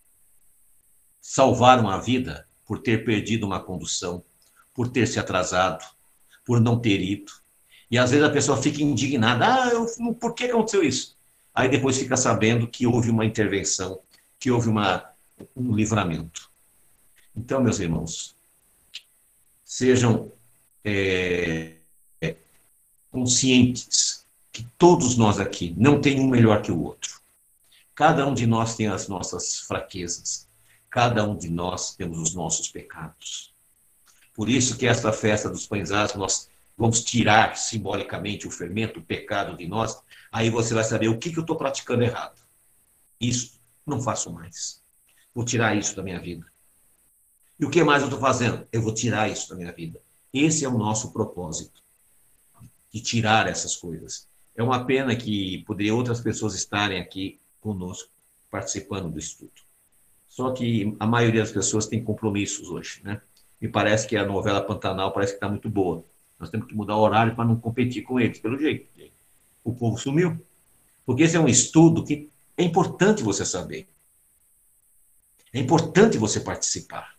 salvaram 1.19 1.89
a 1.89 1.97
vida 1.97 2.47
por 2.63 2.77
ter 2.77 3.03
perdido 3.03 3.43
uma 3.43 3.59
condução, 3.59 4.23
por 4.71 4.87
ter 4.87 5.07
se 5.07 5.19
atrasado, 5.19 5.83
por 6.45 6.61
não 6.61 6.77
ter 6.77 7.01
ido? 7.01 7.31
E 7.89 7.97
às 7.97 8.11
vezes 8.11 8.23
a 8.23 8.29
pessoa 8.29 8.61
fica 8.61 8.83
indignada: 8.83 9.47
ah, 9.51 9.69
eu, 9.69 9.87
por 10.13 10.35
que 10.35 10.43
aconteceu 10.43 10.83
isso? 10.83 11.17
Aí 11.55 11.67
depois 11.67 11.97
fica 11.97 12.15
sabendo 12.15 12.67
que 12.67 12.85
houve 12.85 13.09
uma 13.09 13.25
intervenção, 13.25 13.99
que 14.39 14.51
houve 14.51 14.69
uma, 14.69 15.09
um 15.55 15.73
livramento. 15.73 16.47
Então, 17.35 17.63
meus 17.63 17.79
irmãos, 17.79 18.35
sejam 19.65 20.31
é, 20.85 21.77
conscientes 23.09 24.23
que 24.51 24.67
todos 24.77 25.17
nós 25.17 25.39
aqui 25.39 25.73
não 25.75 25.99
tem 25.99 26.19
um 26.19 26.29
melhor 26.29 26.61
que 26.61 26.71
o 26.71 26.79
outro. 26.79 27.25
Cada 27.97 28.27
um 28.27 28.33
de 28.35 28.45
nós 28.45 28.75
tem 28.75 28.85
as 28.85 29.07
nossas 29.07 29.61
fraquezas. 29.61 30.47
Cada 30.87 31.27
um 31.27 31.35
de 31.35 31.49
nós 31.49 31.95
temos 31.95 32.19
os 32.19 32.35
nossos 32.35 32.69
pecados. 32.69 33.51
Por 34.35 34.47
isso 34.49 34.77
que 34.77 34.85
esta 34.85 35.11
festa 35.11 35.49
dos 35.49 35.65
pães 35.65 35.89
nós 36.15 36.47
vamos 36.77 37.03
tirar 37.03 37.57
simbolicamente 37.57 38.47
o 38.47 38.51
fermento, 38.51 38.99
o 38.99 39.03
pecado 39.03 39.57
de 39.57 39.67
nós. 39.67 39.99
Aí 40.31 40.47
você 40.47 40.75
vai 40.75 40.83
saber 40.83 41.07
o 41.07 41.17
que, 41.17 41.31
que 41.31 41.39
eu 41.39 41.41
estou 41.41 41.55
praticando 41.55 42.03
errado. 42.03 42.39
Isso 43.19 43.59
não 43.83 43.99
faço 43.99 44.31
mais. 44.31 44.79
Vou 45.33 45.43
tirar 45.43 45.75
isso 45.75 45.95
da 45.95 46.03
minha 46.03 46.19
vida. 46.19 46.45
E 47.59 47.65
o 47.65 47.69
que 47.71 47.83
mais 47.83 48.03
eu 48.03 48.09
estou 48.09 48.21
fazendo? 48.21 48.67
Eu 48.71 48.83
vou 48.83 48.93
tirar 48.93 49.27
isso 49.27 49.49
da 49.49 49.55
minha 49.55 49.71
vida. 49.71 49.99
Esse 50.31 50.63
é 50.63 50.69
o 50.69 50.77
nosso 50.77 51.11
propósito, 51.11 51.81
de 52.93 53.01
tirar 53.01 53.47
essas 53.47 53.75
coisas. 53.75 54.27
É 54.55 54.61
uma 54.61 54.85
pena 54.85 55.15
que 55.15 55.63
poderia 55.65 55.95
outras 55.95 56.21
pessoas 56.21 56.53
estarem 56.53 57.01
aqui 57.01 57.39
conosco, 57.67 58.09
participando 58.49 59.11
do 59.11 59.19
estudo. 59.19 59.51
Só 60.25 60.51
que 60.51 60.95
a 60.99 61.05
maioria 61.05 61.41
das 61.41 61.51
pessoas 61.51 61.85
tem 61.85 62.01
compromissos 62.01 62.69
hoje, 62.69 63.01
né? 63.03 63.21
Me 63.59 63.67
parece 63.67 64.07
que 64.07 64.15
a 64.15 64.25
novela 64.25 64.61
Pantanal 64.61 65.11
parece 65.11 65.33
que 65.33 65.37
está 65.37 65.49
muito 65.49 65.69
boa. 65.69 66.05
Nós 66.39 66.49
temos 66.49 66.67
que 66.67 66.75
mudar 66.75 66.95
o 66.95 67.01
horário 67.01 67.35
para 67.35 67.43
não 67.43 67.57
competir 67.57 68.03
com 68.03 68.19
eles, 68.19 68.39
pelo 68.39 68.57
jeito. 68.57 68.87
O 69.63 69.73
povo 69.73 69.97
sumiu. 69.97 70.39
Porque 71.05 71.23
esse 71.23 71.35
é 71.35 71.39
um 71.39 71.47
estudo 71.47 72.05
que 72.05 72.29
é 72.55 72.63
importante 72.63 73.23
você 73.23 73.43
saber. 73.43 73.89
É 75.51 75.59
importante 75.59 76.17
você 76.17 76.39
participar. 76.39 77.15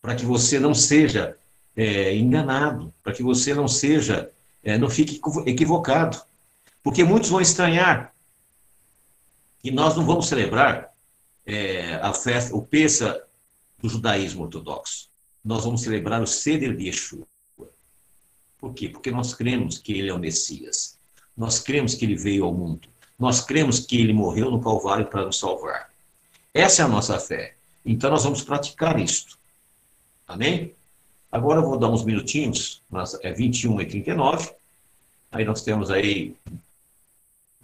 Para 0.00 0.14
que 0.14 0.24
você 0.24 0.60
não 0.60 0.74
seja 0.74 1.36
é, 1.74 2.14
enganado, 2.14 2.92
para 3.02 3.14
que 3.14 3.22
você 3.22 3.54
não 3.54 3.66
seja, 3.66 4.30
é, 4.62 4.76
não 4.78 4.90
fique 4.90 5.20
equivocado. 5.46 6.20
Porque 6.82 7.02
muitos 7.02 7.30
vão 7.30 7.40
estranhar 7.40 8.14
que 9.58 9.70
nós 9.70 9.96
não 9.96 10.04
vamos 10.04 10.28
celebrar 10.28 10.92
é, 11.46 11.94
a 11.96 12.12
festa, 12.12 12.54
o 12.54 12.62
Pessa 12.62 13.24
do 13.80 13.88
judaísmo 13.88 14.44
ortodoxo. 14.44 15.08
Nós 15.44 15.64
vamos 15.64 15.82
celebrar 15.82 16.22
o 16.22 16.26
Seder 16.26 16.76
de 16.76 16.86
Yeshua. 16.86 17.26
Por 18.58 18.74
quê? 18.74 18.88
Porque 18.88 19.10
nós 19.10 19.34
cremos 19.34 19.78
que 19.78 19.92
ele 19.92 20.08
é 20.08 20.14
o 20.14 20.18
Messias. 20.18 20.98
Nós 21.36 21.60
cremos 21.60 21.94
que 21.94 22.04
ele 22.04 22.16
veio 22.16 22.44
ao 22.44 22.52
mundo. 22.52 22.88
Nós 23.18 23.40
cremos 23.40 23.80
que 23.80 24.00
ele 24.00 24.12
morreu 24.12 24.50
no 24.50 24.60
Calvário 24.60 25.06
para 25.06 25.24
nos 25.24 25.38
salvar. 25.38 25.90
Essa 26.52 26.82
é 26.82 26.84
a 26.84 26.88
nossa 26.88 27.18
fé. 27.18 27.56
Então 27.84 28.10
nós 28.10 28.24
vamos 28.24 28.42
praticar 28.42 28.98
isto. 29.00 29.38
Amém? 30.26 30.74
Agora 31.30 31.60
eu 31.60 31.64
vou 31.64 31.78
dar 31.78 31.88
uns 31.88 32.04
minutinhos, 32.04 32.82
é 33.22 33.32
21 33.32 33.80
e 33.80 33.86
39. 33.86 34.50
Aí 35.30 35.44
nós 35.44 35.62
temos 35.62 35.90
aí. 35.90 36.34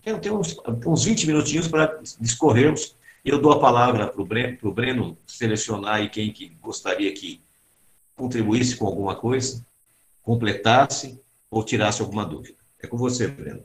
Tem, 0.05 0.21
tem 0.21 0.31
uns, 0.31 0.55
uns 0.87 1.05
20 1.05 1.27
minutinhos 1.27 1.67
para 1.67 1.99
discorrermos. 2.21 2.95
Eu 3.25 3.41
dou 3.41 3.53
a 3.53 3.59
palavra 3.59 4.07
para 4.07 4.21
o 4.21 4.25
Breno, 4.27 4.71
Breno 4.71 5.19
selecionar 5.27 5.95
aí 5.95 6.11
quem 6.11 6.31
que 6.31 6.51
gostaria 6.61 7.11
que 7.15 7.43
contribuísse 8.15 8.77
com 8.77 8.87
alguma 8.87 9.17
coisa 9.17 9.65
completasse 10.23 11.21
ou 11.51 11.65
tirasse 11.65 12.03
alguma 12.03 12.25
dúvida. 12.25 12.57
É 12.83 12.87
com 12.87 12.99
você, 12.99 13.29
Breno. 13.29 13.65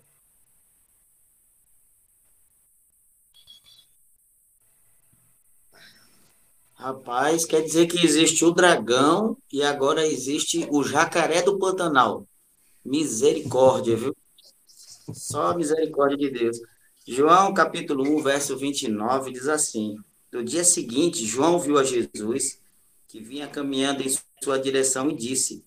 Rapaz, 6.74 7.44
quer 7.44 7.62
dizer 7.62 7.88
que 7.88 8.06
existe 8.06 8.46
o 8.46 8.52
dragão 8.52 9.38
e 9.52 9.62
agora 9.62 10.08
existe 10.08 10.66
o 10.72 10.82
jacaré 10.84 11.42
do 11.42 11.60
Pantanal. 11.60 12.26
Misericórdia, 12.86 13.98
viu? 13.98 14.16
Só 15.14 15.56
misericórdia 15.56 16.18
de 16.18 16.30
Deus. 16.30 16.60
João 17.08 17.54
capítulo 17.54 18.04
1, 18.18 18.22
verso 18.22 18.58
29 18.58 19.32
diz 19.32 19.48
assim: 19.48 19.98
No 20.32 20.44
dia 20.44 20.64
seguinte, 20.64 21.26
João 21.26 21.60
viu 21.60 21.78
a 21.78 21.84
Jesus 21.84 22.62
que 23.08 23.20
vinha 23.20 23.48
caminhando 23.48 24.04
em 24.04 24.16
sua 24.44 24.60
direção 24.60 25.10
e 25.10 25.16
disse: 25.16 25.66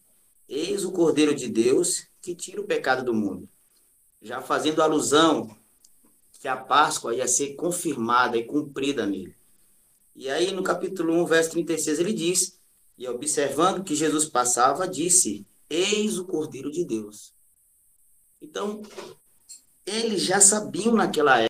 Eis 0.49 0.85
o 0.85 0.93
Cordeiro 0.93 1.35
de 1.35 1.49
Deus 1.49 2.07
que 2.21 2.35
tira 2.35 2.61
o 2.61 2.67
pecado 2.67 3.05
do 3.05 3.13
mundo. 3.13 3.49
Já 4.21 4.41
fazendo 4.41 4.81
alusão 4.81 5.57
que 6.41 6.47
a 6.47 6.57
Páscoa 6.57 7.15
ia 7.15 7.27
ser 7.27 7.55
confirmada 7.55 8.37
e 8.37 8.45
cumprida 8.45 9.07
nele. 9.07 9.35
E 10.15 10.29
aí, 10.29 10.53
no 10.53 10.63
capítulo 10.63 11.15
1, 11.23 11.27
verso 11.27 11.51
36, 11.53 11.99
ele 11.99 12.13
diz: 12.13 12.61
E 12.97 13.09
observando 13.09 13.83
que 13.83 13.95
Jesus 13.95 14.27
passava, 14.27 14.87
disse: 14.87 15.47
Eis 15.69 16.19
o 16.19 16.25
Cordeiro 16.25 16.71
de 16.71 16.85
Deus. 16.85 17.35
Então, 18.41 18.83
eles 19.87 20.23
já 20.23 20.41
sabiam 20.41 20.95
naquela 20.95 21.41